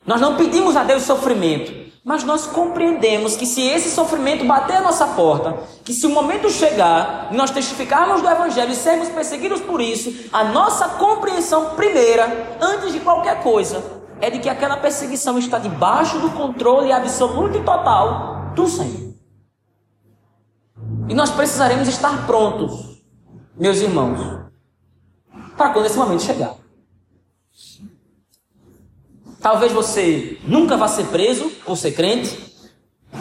Nós 0.05 0.19
não 0.19 0.35
pedimos 0.35 0.75
a 0.75 0.83
Deus 0.83 1.03
sofrimento. 1.03 1.80
Mas 2.03 2.23
nós 2.23 2.47
compreendemos 2.47 3.35
que 3.35 3.45
se 3.45 3.61
esse 3.61 3.91
sofrimento 3.91 4.43
bater 4.43 4.77
a 4.77 4.81
nossa 4.81 5.05
porta, 5.07 5.59
que 5.83 5.93
se 5.93 6.07
o 6.07 6.09
momento 6.09 6.49
chegar 6.49 7.29
e 7.31 7.35
nós 7.35 7.51
testificarmos 7.51 8.21
do 8.21 8.27
Evangelho 8.27 8.71
e 8.71 8.75
sermos 8.75 9.09
perseguidos 9.09 9.61
por 9.61 9.79
isso, 9.79 10.29
a 10.33 10.45
nossa 10.45 10.89
compreensão 10.89 11.75
primeira, 11.75 12.57
antes 12.59 12.91
de 12.91 12.99
qualquer 12.99 13.43
coisa, 13.43 13.83
é 14.19 14.31
de 14.31 14.39
que 14.39 14.49
aquela 14.49 14.77
perseguição 14.77 15.37
está 15.37 15.59
debaixo 15.59 16.17
do 16.17 16.31
controle 16.31 16.91
absoluto 16.91 17.57
e 17.57 17.63
total 17.63 18.51
do 18.55 18.67
Senhor. 18.67 19.13
E 21.07 21.13
nós 21.13 21.29
precisaremos 21.29 21.87
estar 21.87 22.25
prontos, 22.25 23.03
meus 23.55 23.77
irmãos, 23.77 24.41
para 25.55 25.69
quando 25.69 25.85
esse 25.85 25.97
momento 25.97 26.23
chegar. 26.23 26.60
Talvez 29.41 29.71
você 29.71 30.37
nunca 30.43 30.77
vá 30.77 30.87
ser 30.87 31.07
preso 31.07 31.49
por 31.65 31.75
ser 31.75 31.93
crente. 31.93 32.51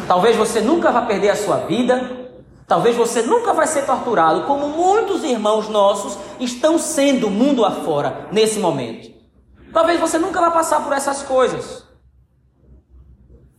Talvez 0.07 0.37
você 0.37 0.61
nunca 0.61 0.93
vá 0.93 1.03
perder 1.03 1.31
a 1.31 1.37
sua 1.37 1.57
vida. 1.59 2.29
Talvez 2.67 2.95
você 2.95 3.23
nunca 3.23 3.53
vai 3.53 3.67
ser 3.67 3.85
torturado, 3.85 4.45
como 4.45 4.69
muitos 4.69 5.25
irmãos 5.25 5.69
nossos 5.69 6.17
estão 6.39 6.79
sendo 6.79 7.29
mundo 7.29 7.65
afora 7.65 8.29
nesse 8.31 8.61
momento. 8.61 9.11
Talvez 9.73 9.99
você 9.99 10.19
nunca 10.19 10.41
vá 10.41 10.51
passar 10.51 10.85
por 10.85 10.93
essas 10.93 11.23
coisas. 11.23 11.85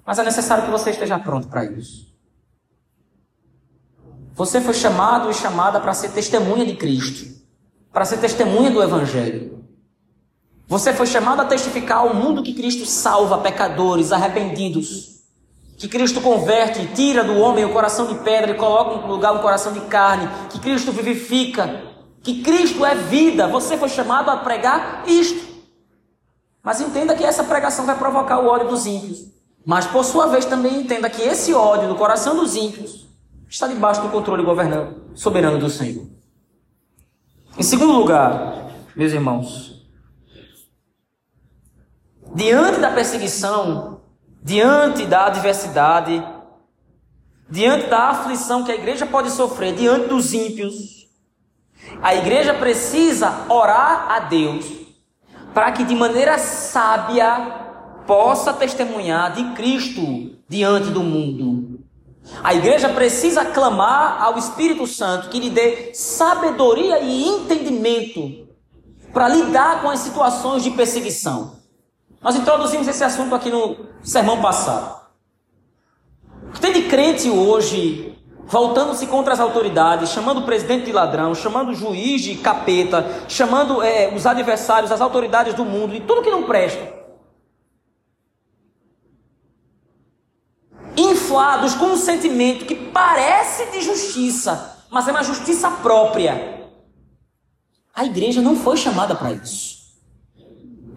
Mas 0.05 0.19
é 0.19 0.23
necessário 0.23 0.63
que 0.63 0.71
você 0.71 0.91
esteja 0.91 1.19
pronto 1.19 1.47
para 1.47 1.65
isso. 1.65 2.11
Você 4.33 4.61
foi 4.61 4.73
chamado 4.73 5.29
e 5.29 5.33
chamada 5.33 5.79
para 5.79 5.93
ser 5.93 6.11
testemunha 6.11 6.65
de 6.65 6.75
Cristo, 6.75 7.41
para 7.91 8.05
ser 8.05 8.17
testemunha 8.17 8.71
do 8.71 8.81
Evangelho. 8.81 9.60
Você 10.71 10.93
foi 10.93 11.05
chamado 11.05 11.41
a 11.41 11.45
testificar 11.45 11.97
ao 11.97 12.15
mundo 12.15 12.41
que 12.41 12.53
Cristo 12.53 12.85
salva 12.85 13.39
pecadores 13.39 14.13
arrependidos. 14.13 15.19
Que 15.77 15.85
Cristo 15.85 16.21
converte, 16.21 16.87
tira 16.95 17.25
do 17.25 17.37
homem 17.39 17.65
o 17.65 17.73
coração 17.73 18.07
de 18.07 18.15
pedra 18.19 18.51
e 18.51 18.53
coloca 18.53 19.05
no 19.05 19.13
lugar 19.13 19.33
um 19.33 19.39
coração 19.39 19.73
de 19.73 19.81
carne. 19.81 20.29
Que 20.49 20.61
Cristo 20.61 20.93
vivifica. 20.93 21.83
Que 22.23 22.41
Cristo 22.41 22.85
é 22.85 22.95
vida. 22.95 23.49
Você 23.49 23.75
foi 23.75 23.89
chamado 23.89 24.31
a 24.31 24.37
pregar 24.37 25.03
isto. 25.07 25.45
Mas 26.63 26.79
entenda 26.79 27.15
que 27.15 27.25
essa 27.25 27.43
pregação 27.43 27.85
vai 27.85 27.97
provocar 27.97 28.39
o 28.39 28.47
ódio 28.47 28.69
dos 28.69 28.85
ímpios. 28.85 29.25
Mas 29.65 29.85
por 29.85 30.05
sua 30.05 30.27
vez 30.27 30.45
também 30.45 30.79
entenda 30.79 31.09
que 31.09 31.21
esse 31.21 31.53
ódio 31.53 31.89
do 31.89 31.95
coração 31.95 32.37
dos 32.37 32.55
ímpios 32.55 33.09
está 33.49 33.67
debaixo 33.67 34.01
do 34.03 34.07
controle 34.07 34.41
governando, 34.41 34.95
soberano 35.15 35.59
do 35.59 35.69
Senhor. 35.69 36.05
Em 37.57 37.63
segundo 37.63 37.91
lugar, 37.91 38.71
meus 38.95 39.11
irmãos, 39.11 39.70
diante 42.33 42.79
da 42.79 42.91
perseguição, 42.91 44.01
diante 44.41 45.05
da 45.05 45.25
adversidade, 45.25 46.23
diante 47.49 47.87
da 47.87 48.09
aflição 48.09 48.63
que 48.63 48.71
a 48.71 48.75
igreja 48.75 49.05
pode 49.05 49.29
sofrer, 49.31 49.75
diante 49.75 50.07
dos 50.07 50.33
ímpios, 50.33 51.07
a 52.01 52.15
igreja 52.15 52.53
precisa 52.53 53.45
orar 53.49 54.11
a 54.11 54.19
Deus 54.19 54.65
para 55.53 55.71
que 55.71 55.83
de 55.83 55.93
maneira 55.93 56.37
sábia 56.37 57.59
possa 58.07 58.53
testemunhar 58.53 59.33
de 59.33 59.43
Cristo 59.53 60.37
diante 60.47 60.89
do 60.89 61.01
mundo. 61.03 61.79
A 62.43 62.53
igreja 62.53 62.89
precisa 62.89 63.43
clamar 63.43 64.21
ao 64.21 64.37
Espírito 64.37 64.87
Santo 64.87 65.29
que 65.29 65.39
lhe 65.39 65.49
dê 65.49 65.93
sabedoria 65.93 66.99
e 67.01 67.27
entendimento 67.27 68.47
para 69.11 69.27
lidar 69.27 69.81
com 69.81 69.89
as 69.89 69.99
situações 69.99 70.63
de 70.63 70.71
perseguição. 70.71 71.60
Nós 72.21 72.35
introduzimos 72.35 72.87
esse 72.87 73.03
assunto 73.03 73.33
aqui 73.33 73.49
no 73.49 73.77
sermão 74.03 74.41
passado. 74.41 75.01
O 76.49 76.51
que 76.51 76.61
tem 76.61 76.71
de 76.71 76.83
crente 76.83 77.29
hoje, 77.29 78.15
voltando-se 78.45 79.07
contra 79.07 79.33
as 79.33 79.39
autoridades, 79.39 80.09
chamando 80.09 80.41
o 80.41 80.45
presidente 80.45 80.85
de 80.85 80.91
ladrão, 80.91 81.33
chamando 81.33 81.69
o 81.69 81.75
juiz 81.75 82.21
de 82.21 82.35
capeta, 82.35 83.25
chamando 83.27 83.81
é, 83.81 84.13
os 84.13 84.27
adversários, 84.27 84.91
as 84.91 85.01
autoridades 85.01 85.55
do 85.55 85.65
mundo, 85.65 85.95
e 85.95 86.01
tudo 86.01 86.21
que 86.21 86.29
não 86.29 86.43
presta. 86.43 87.01
Inflados 90.95 91.73
com 91.73 91.85
um 91.85 91.97
sentimento 91.97 92.65
que 92.65 92.75
parece 92.75 93.71
de 93.71 93.81
justiça, 93.81 94.85
mas 94.91 95.07
é 95.07 95.11
uma 95.11 95.23
justiça 95.23 95.71
própria. 95.71 96.69
A 97.95 98.05
igreja 98.05 98.41
não 98.41 98.55
foi 98.55 98.77
chamada 98.77 99.15
para 99.15 99.31
isso. 99.31 99.80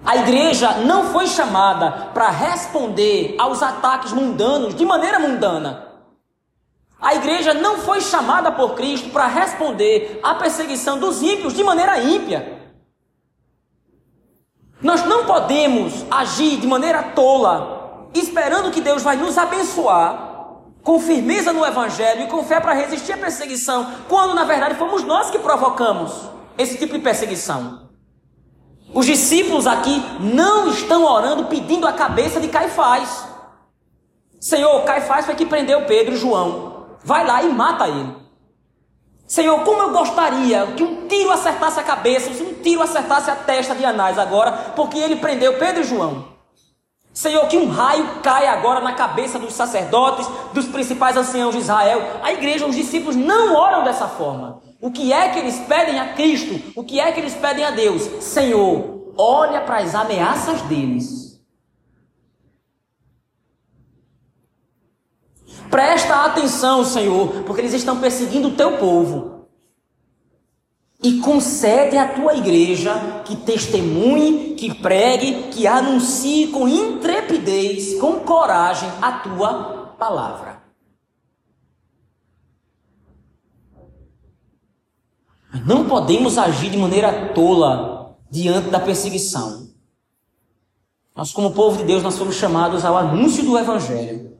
A 0.04 0.16
igreja 0.16 0.72
não 0.78 1.04
foi 1.04 1.26
chamada 1.26 2.10
para 2.12 2.28
responder 2.28 3.36
aos 3.38 3.62
ataques 3.62 4.12
mundanos 4.12 4.74
de 4.74 4.84
maneira 4.84 5.18
mundana. 5.18 5.88
A 7.00 7.14
igreja 7.14 7.54
não 7.54 7.78
foi 7.78 8.02
chamada 8.02 8.52
por 8.52 8.74
Cristo 8.74 9.08
para 9.10 9.26
responder 9.26 10.20
à 10.22 10.34
perseguição 10.34 10.98
dos 10.98 11.22
ímpios 11.22 11.54
de 11.54 11.64
maneira 11.64 12.00
ímpia. 12.00 12.62
Nós 14.82 15.04
não 15.04 15.24
podemos 15.24 16.04
agir 16.10 16.58
de 16.58 16.66
maneira 16.66 17.02
tola, 17.02 18.08
esperando 18.12 18.70
que 18.70 18.82
Deus 18.82 19.02
vai 19.02 19.16
nos 19.16 19.38
abençoar 19.38 20.32
com 20.82 21.00
firmeza 21.00 21.50
no 21.50 21.64
Evangelho 21.64 22.24
e 22.24 22.26
com 22.26 22.44
fé 22.44 22.60
para 22.60 22.74
resistir 22.74 23.12
à 23.12 23.16
perseguição, 23.16 23.90
quando 24.06 24.34
na 24.34 24.44
verdade 24.44 24.74
fomos 24.74 25.02
nós 25.02 25.30
que 25.30 25.38
provocamos 25.38 26.12
esse 26.58 26.76
tipo 26.76 26.92
de 26.92 27.00
perseguição. 27.00 27.83
Os 28.94 29.06
discípulos 29.06 29.66
aqui 29.66 30.00
não 30.20 30.68
estão 30.68 31.04
orando 31.04 31.46
pedindo 31.46 31.86
a 31.86 31.92
cabeça 31.92 32.40
de 32.40 32.46
Caifás. 32.46 33.26
Senhor, 34.40 34.84
Caifás 34.84 35.26
foi 35.26 35.34
que 35.34 35.44
prendeu 35.44 35.84
Pedro 35.84 36.14
e 36.14 36.16
João. 36.16 36.86
Vai 37.02 37.26
lá 37.26 37.42
e 37.42 37.48
mata 37.48 37.88
ele. 37.88 38.14
Senhor, 39.26 39.64
como 39.64 39.82
eu 39.82 39.90
gostaria 39.90 40.66
que 40.76 40.84
um 40.84 41.08
tiro 41.08 41.30
acertasse 41.30 41.80
a 41.80 41.82
cabeça, 41.82 42.30
um 42.44 42.54
tiro 42.62 42.82
acertasse 42.82 43.30
a 43.30 43.34
testa 43.34 43.74
de 43.74 43.84
Anás 43.84 44.16
agora, 44.16 44.52
porque 44.76 44.98
ele 44.98 45.16
prendeu 45.16 45.58
Pedro 45.58 45.80
e 45.80 45.84
João. 45.84 46.26
Senhor, 47.12 47.46
que 47.48 47.56
um 47.56 47.68
raio 47.68 48.20
caia 48.22 48.52
agora 48.52 48.80
na 48.80 48.92
cabeça 48.92 49.38
dos 49.38 49.54
sacerdotes, 49.54 50.28
dos 50.52 50.66
principais 50.66 51.16
anciãos 51.16 51.54
de 51.54 51.60
Israel. 51.60 52.00
A 52.22 52.32
igreja, 52.32 52.66
os 52.66 52.76
discípulos 52.76 53.16
não 53.16 53.54
oram 53.54 53.82
dessa 53.82 54.06
forma. 54.06 54.62
O 54.84 54.90
que 54.90 55.14
é 55.14 55.30
que 55.30 55.38
eles 55.38 55.58
pedem 55.60 55.98
a 55.98 56.12
Cristo? 56.12 56.60
O 56.76 56.84
que 56.84 57.00
é 57.00 57.10
que 57.10 57.18
eles 57.18 57.32
pedem 57.32 57.64
a 57.64 57.70
Deus? 57.70 58.02
Senhor, 58.22 59.14
olha 59.16 59.62
para 59.62 59.78
as 59.78 59.94
ameaças 59.94 60.60
deles. 60.60 61.40
Presta 65.70 66.26
atenção, 66.26 66.84
Senhor, 66.84 67.44
porque 67.44 67.62
eles 67.62 67.72
estão 67.72 67.98
perseguindo 67.98 68.48
o 68.48 68.56
teu 68.56 68.76
povo 68.76 69.46
e 71.02 71.18
concede 71.20 71.96
à 71.96 72.06
tua 72.06 72.34
igreja 72.34 73.22
que 73.24 73.36
testemunhe, 73.36 74.54
que 74.54 74.74
pregue, 74.74 75.44
que 75.44 75.66
anuncie 75.66 76.48
com 76.48 76.68
intrepidez, 76.68 77.98
com 77.98 78.20
coragem 78.20 78.90
a 79.00 79.12
tua 79.12 79.94
palavra. 79.98 80.53
Não 85.62 85.86
podemos 85.86 86.36
agir 86.36 86.70
de 86.70 86.76
maneira 86.76 87.32
tola 87.34 88.16
diante 88.30 88.70
da 88.70 88.80
perseguição. 88.80 89.68
Nós, 91.14 91.32
como 91.32 91.52
povo 91.52 91.78
de 91.78 91.84
Deus, 91.84 92.02
nós 92.02 92.18
fomos 92.18 92.34
chamados 92.34 92.84
ao 92.84 92.96
anúncio 92.96 93.44
do 93.44 93.56
Evangelho. 93.56 94.34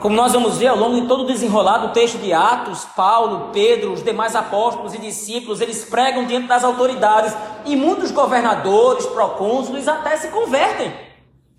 Como 0.00 0.14
nós 0.14 0.34
vamos 0.34 0.58
ver 0.58 0.66
ao 0.66 0.76
longo 0.76 1.00
de 1.00 1.08
todo 1.08 1.22
o 1.22 1.26
desenrolar 1.26 1.78
do 1.78 1.94
texto 1.94 2.18
de 2.18 2.30
Atos, 2.30 2.84
Paulo, 2.94 3.50
Pedro, 3.52 3.94
os 3.94 4.04
demais 4.04 4.36
apóstolos 4.36 4.92
e 4.92 4.98
discípulos, 4.98 5.62
eles 5.62 5.86
pregam 5.86 6.26
diante 6.26 6.46
das 6.46 6.62
autoridades 6.62 7.34
e 7.64 7.74
muitos 7.74 8.10
governadores, 8.10 9.06
procônsulos 9.06 9.88
até 9.88 10.16
se 10.18 10.28
convertem. 10.28 10.94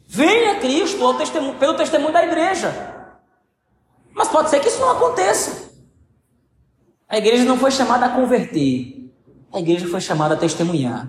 Vêm 0.05 0.51
a 0.51 0.59
Cristo 0.59 1.13
testemunho, 1.15 1.55
pelo 1.55 1.73
testemunho 1.73 2.13
da 2.13 2.23
igreja. 2.23 2.95
Mas 4.13 4.27
pode 4.27 4.51
ser 4.51 4.59
que 4.59 4.67
isso 4.67 4.79
não 4.79 4.91
aconteça. 4.91 5.66
A 7.09 7.17
igreja 7.17 7.45
não 7.45 7.57
foi 7.57 7.71
chamada 7.71 8.05
a 8.05 8.09
converter, 8.09 9.09
a 9.53 9.59
igreja 9.59 9.87
foi 9.87 10.01
chamada 10.01 10.33
a 10.33 10.37
testemunhar. 10.37 11.07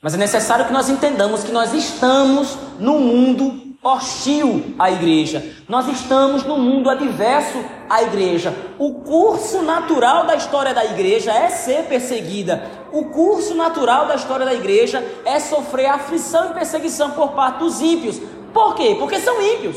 Mas 0.00 0.14
é 0.14 0.16
necessário 0.16 0.66
que 0.66 0.72
nós 0.72 0.88
entendamos 0.88 1.42
que 1.42 1.50
nós 1.50 1.74
estamos 1.74 2.56
no 2.78 3.00
mundo 3.00 3.74
hostil 3.82 4.74
à 4.78 4.88
igreja. 4.88 5.44
Nós 5.68 5.88
estamos 5.88 6.44
num 6.44 6.58
mundo 6.58 6.88
adverso 6.88 7.58
à 7.90 8.04
igreja. 8.04 8.54
O 8.78 9.00
curso 9.00 9.62
natural 9.62 10.26
da 10.26 10.36
história 10.36 10.72
da 10.72 10.84
igreja 10.84 11.32
é 11.32 11.48
ser 11.48 11.84
perseguida. 11.86 12.62
O 12.92 13.06
curso 13.06 13.54
natural 13.56 14.06
da 14.06 14.14
história 14.14 14.46
da 14.46 14.54
igreja 14.54 15.04
é 15.24 15.40
sofrer 15.40 15.86
aflição 15.86 16.50
e 16.50 16.54
perseguição 16.54 17.10
por 17.10 17.32
parte 17.32 17.58
dos 17.58 17.80
ímpios. 17.80 18.20
Por 18.52 18.76
quê? 18.76 18.94
Porque 18.96 19.18
são 19.18 19.42
ímpios. 19.42 19.76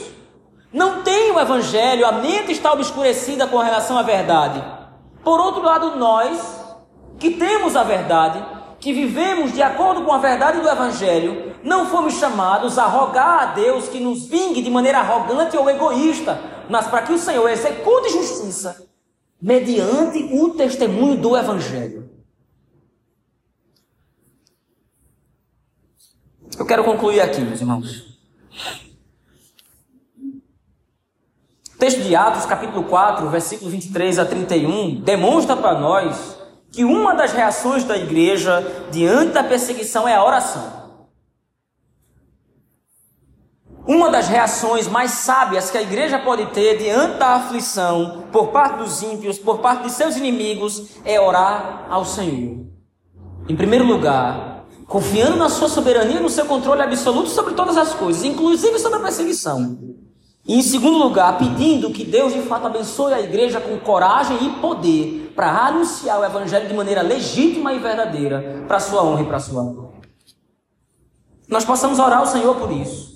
Não 0.72 1.02
tem 1.02 1.32
o 1.32 1.40
evangelho, 1.40 2.06
a 2.06 2.12
mente 2.12 2.52
está 2.52 2.72
obscurecida 2.72 3.48
com 3.48 3.58
relação 3.58 3.98
à 3.98 4.04
verdade. 4.04 4.79
Por 5.24 5.40
outro 5.40 5.62
lado, 5.62 5.98
nós 5.98 6.60
que 7.20 7.32
temos 7.32 7.76
a 7.76 7.84
verdade, 7.84 8.44
que 8.80 8.94
vivemos 8.94 9.54
de 9.54 9.62
acordo 9.62 10.06
com 10.06 10.14
a 10.14 10.18
verdade 10.18 10.62
do 10.62 10.70
Evangelho, 10.70 11.56
não 11.64 11.86
fomos 11.88 12.14
chamados 12.14 12.78
a 12.78 12.86
rogar 12.86 13.40
a 13.40 13.46
Deus 13.54 13.90
que 13.90 14.00
nos 14.00 14.26
vingue 14.26 14.62
de 14.62 14.70
maneira 14.70 15.00
arrogante 15.00 15.58
ou 15.58 15.70
egoísta, 15.70 16.40
mas 16.70 16.88
para 16.88 17.02
que 17.02 17.12
o 17.12 17.18
Senhor 17.18 17.48
execute 17.50 18.10
justiça 18.10 18.88
mediante 19.42 20.30
o 20.34 20.52
testemunho 20.52 21.18
do 21.18 21.36
Evangelho. 21.36 22.10
Eu 26.58 26.66
quero 26.66 26.84
concluir 26.84 27.22
aqui, 27.22 27.42
meus 27.42 27.60
irmãos. 27.60 28.20
Texto 31.80 32.02
de 32.02 32.14
Atos, 32.14 32.46
capítulo 32.46 32.84
4, 32.84 33.30
versículo 33.30 33.72
23 33.72 34.20
a 34.20 34.26
31, 34.26 35.00
demonstra 35.00 35.56
para 35.56 35.80
nós 35.80 36.38
que 36.74 36.84
uma 36.84 37.16
das 37.16 37.32
reações 37.32 37.86
da 37.86 37.98
igreja 37.98 38.86
diante 38.92 39.32
da 39.32 39.46
perseguição 39.46 40.06
é 40.06 40.14
a 40.14 40.26
oração. 40.26 40.78
Uma 43.88 44.12
das 44.12 44.28
reações 44.28 44.90
mais 44.90 45.12
sábias 45.12 45.72
que 45.72 45.78
a 45.78 45.82
igreja 45.82 46.20
pode 46.20 46.48
ter 46.48 46.78
diante 46.78 47.18
da 47.18 47.36
aflição 47.36 48.26
por 48.30 48.50
parte 48.50 48.80
dos 48.80 49.02
ímpios, 49.02 49.40
por 49.40 49.60
parte 49.60 49.84
de 49.84 49.92
seus 49.92 50.18
inimigos, 50.18 50.98
é 51.06 51.18
orar 51.18 51.88
ao 51.90 52.04
Senhor. 52.04 52.68
Em 53.48 53.56
primeiro 53.56 53.86
lugar, 53.86 54.66
confiando 54.86 55.38
na 55.38 55.48
sua 55.48 55.70
soberania 55.70 56.20
no 56.20 56.30
seu 56.30 56.46
controle 56.46 56.82
absoluto 56.82 57.30
sobre 57.30 57.54
todas 57.54 57.78
as 57.78 57.94
coisas, 57.94 58.26
inclusive 58.26 58.78
sobre 58.80 59.00
a 59.00 59.02
perseguição. 59.02 59.80
E 60.46 60.56
em 60.56 60.62
segundo 60.62 60.98
lugar, 60.98 61.38
pedindo 61.38 61.92
que 61.92 62.04
Deus 62.04 62.34
de 62.34 62.42
fato 62.42 62.68
abençoe 62.68 63.14
a 63.14 63.22
igreja 63.22 63.60
com 63.62 63.78
coragem 63.80 64.38
e 64.46 64.50
poder 64.60 65.32
para 65.36 65.68
anunciar 65.68 66.20
o 66.20 66.26
Evangelho 66.26 66.68
de 66.68 66.74
maneira 66.74 67.02
legítima 67.02 67.74
e 67.74 67.80
verdadeira, 67.80 68.64
para 68.68 68.78
a 68.78 68.80
sua 68.80 69.04
honra 69.04 69.22
e 69.22 69.26
para 69.26 69.40
sua 69.40 69.64
glória. 69.64 70.00
Nós 71.48 71.66
possamos 71.66 72.00
orar 72.00 72.20
ao 72.20 72.28
Senhor 72.28 72.56
por 72.56 72.72
isso. 72.72 73.10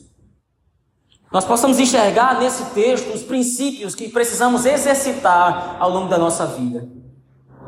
Nós 1.31 1.45
possamos 1.45 1.79
enxergar 1.79 2.39
nesse 2.39 2.65
texto 2.75 3.13
os 3.13 3.23
princípios 3.23 3.95
que 3.95 4.09
precisamos 4.09 4.65
exercitar 4.65 5.77
ao 5.79 5.89
longo 5.89 6.07
da 6.07 6.17
nossa 6.17 6.45
vida, 6.45 6.87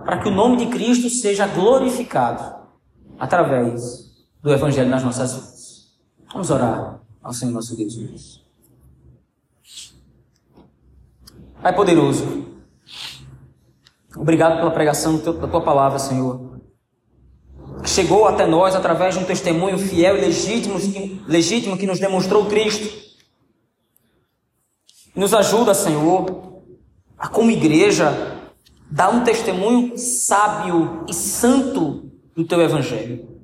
para 0.04 0.20
que 0.20 0.30
o 0.30 0.32
nome 0.32 0.58
de 0.58 0.68
Cristo 0.68 1.10
seja 1.10 1.48
glorificado 1.48 2.56
através 3.18 4.12
do 4.42 4.54
Evangelho 4.54 4.90
nas 4.90 5.04
nossas 5.04 5.34
vidas. 5.34 5.88
Vamos 6.32 6.52
orar 6.52 7.02
ao 7.24 7.34
Senhor 7.34 7.52
nosso 7.52 7.76
Deus. 7.76 8.45
Pai 11.66 11.74
poderoso, 11.74 12.46
Obrigado 14.16 14.58
pela 14.60 14.70
pregação 14.70 15.18
da 15.18 15.48
tua 15.48 15.62
palavra, 15.62 15.98
Senhor. 15.98 16.62
Que 17.82 17.90
chegou 17.90 18.28
até 18.28 18.46
nós 18.46 18.76
através 18.76 19.16
de 19.16 19.22
um 19.22 19.26
testemunho 19.26 19.80
fiel 19.80 20.16
e 20.16 20.22
legítimo, 20.22 20.78
legítimo 21.28 21.76
que 21.76 21.88
nos 21.88 21.98
demonstrou 21.98 22.46
Cristo. 22.46 22.88
Nos 25.16 25.34
ajuda, 25.34 25.74
Senhor, 25.74 26.62
a 27.18 27.28
como 27.28 27.50
igreja 27.50 28.14
dar 28.92 29.10
um 29.10 29.24
testemunho 29.24 29.98
sábio 29.98 31.04
e 31.10 31.16
santo 31.16 32.12
do 32.36 32.46
teu 32.46 32.62
evangelho. 32.62 33.35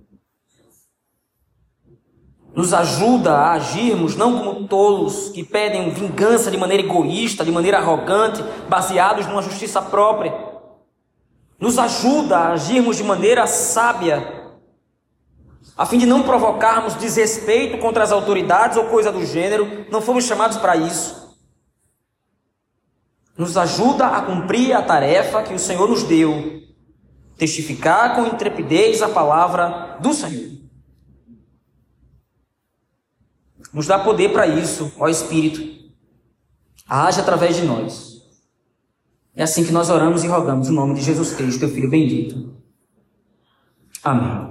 Nos 2.61 2.73
ajuda 2.75 3.33
a 3.33 3.53
agirmos 3.53 4.15
não 4.15 4.37
como 4.37 4.67
tolos 4.67 5.29
que 5.29 5.43
pedem 5.43 5.89
vingança 5.89 6.51
de 6.51 6.57
maneira 6.57 6.83
egoísta, 6.83 7.43
de 7.43 7.51
maneira 7.51 7.79
arrogante, 7.79 8.43
baseados 8.69 9.25
numa 9.25 9.41
justiça 9.41 9.81
própria 9.81 10.51
nos 11.61 11.77
ajuda 11.77 12.39
a 12.39 12.53
agirmos 12.53 12.97
de 12.97 13.03
maneira 13.03 13.45
sábia, 13.45 14.49
a 15.77 15.85
fim 15.85 15.99
de 15.99 16.07
não 16.07 16.23
provocarmos 16.23 16.95
desrespeito 16.95 17.77
contra 17.77 18.03
as 18.03 18.11
autoridades 18.11 18.77
ou 18.77 18.85
coisa 18.85 19.11
do 19.11 19.23
gênero, 19.23 19.85
não 19.91 20.01
fomos 20.01 20.25
chamados 20.25 20.57
para 20.57 20.75
isso. 20.75 21.37
Nos 23.37 23.55
ajuda 23.57 24.07
a 24.07 24.23
cumprir 24.23 24.73
a 24.73 24.81
tarefa 24.81 25.43
que 25.43 25.53
o 25.53 25.59
Senhor 25.59 25.87
nos 25.87 26.01
deu, 26.01 26.63
testificar 27.37 28.15
com 28.15 28.25
intrepidez 28.25 29.03
a 29.03 29.09
palavra 29.09 29.97
do 29.99 30.13
Senhor. 30.15 30.50
Nos 33.73 33.87
dá 33.87 33.99
poder 33.99 34.33
para 34.33 34.47
isso, 34.47 34.91
ó 34.97 35.07
Espírito. 35.07 35.61
Age 36.87 37.21
através 37.21 37.55
de 37.55 37.63
nós. 37.63 38.21
É 39.33 39.43
assim 39.43 39.63
que 39.63 39.71
nós 39.71 39.89
oramos 39.89 40.23
e 40.23 40.27
rogamos 40.27 40.67
o 40.67 40.73
nome 40.73 40.95
de 40.95 41.01
Jesus 41.01 41.33
Cristo, 41.33 41.59
teu 41.59 41.69
Filho 41.69 41.89
bendito. 41.89 42.53
Amém. 44.03 44.50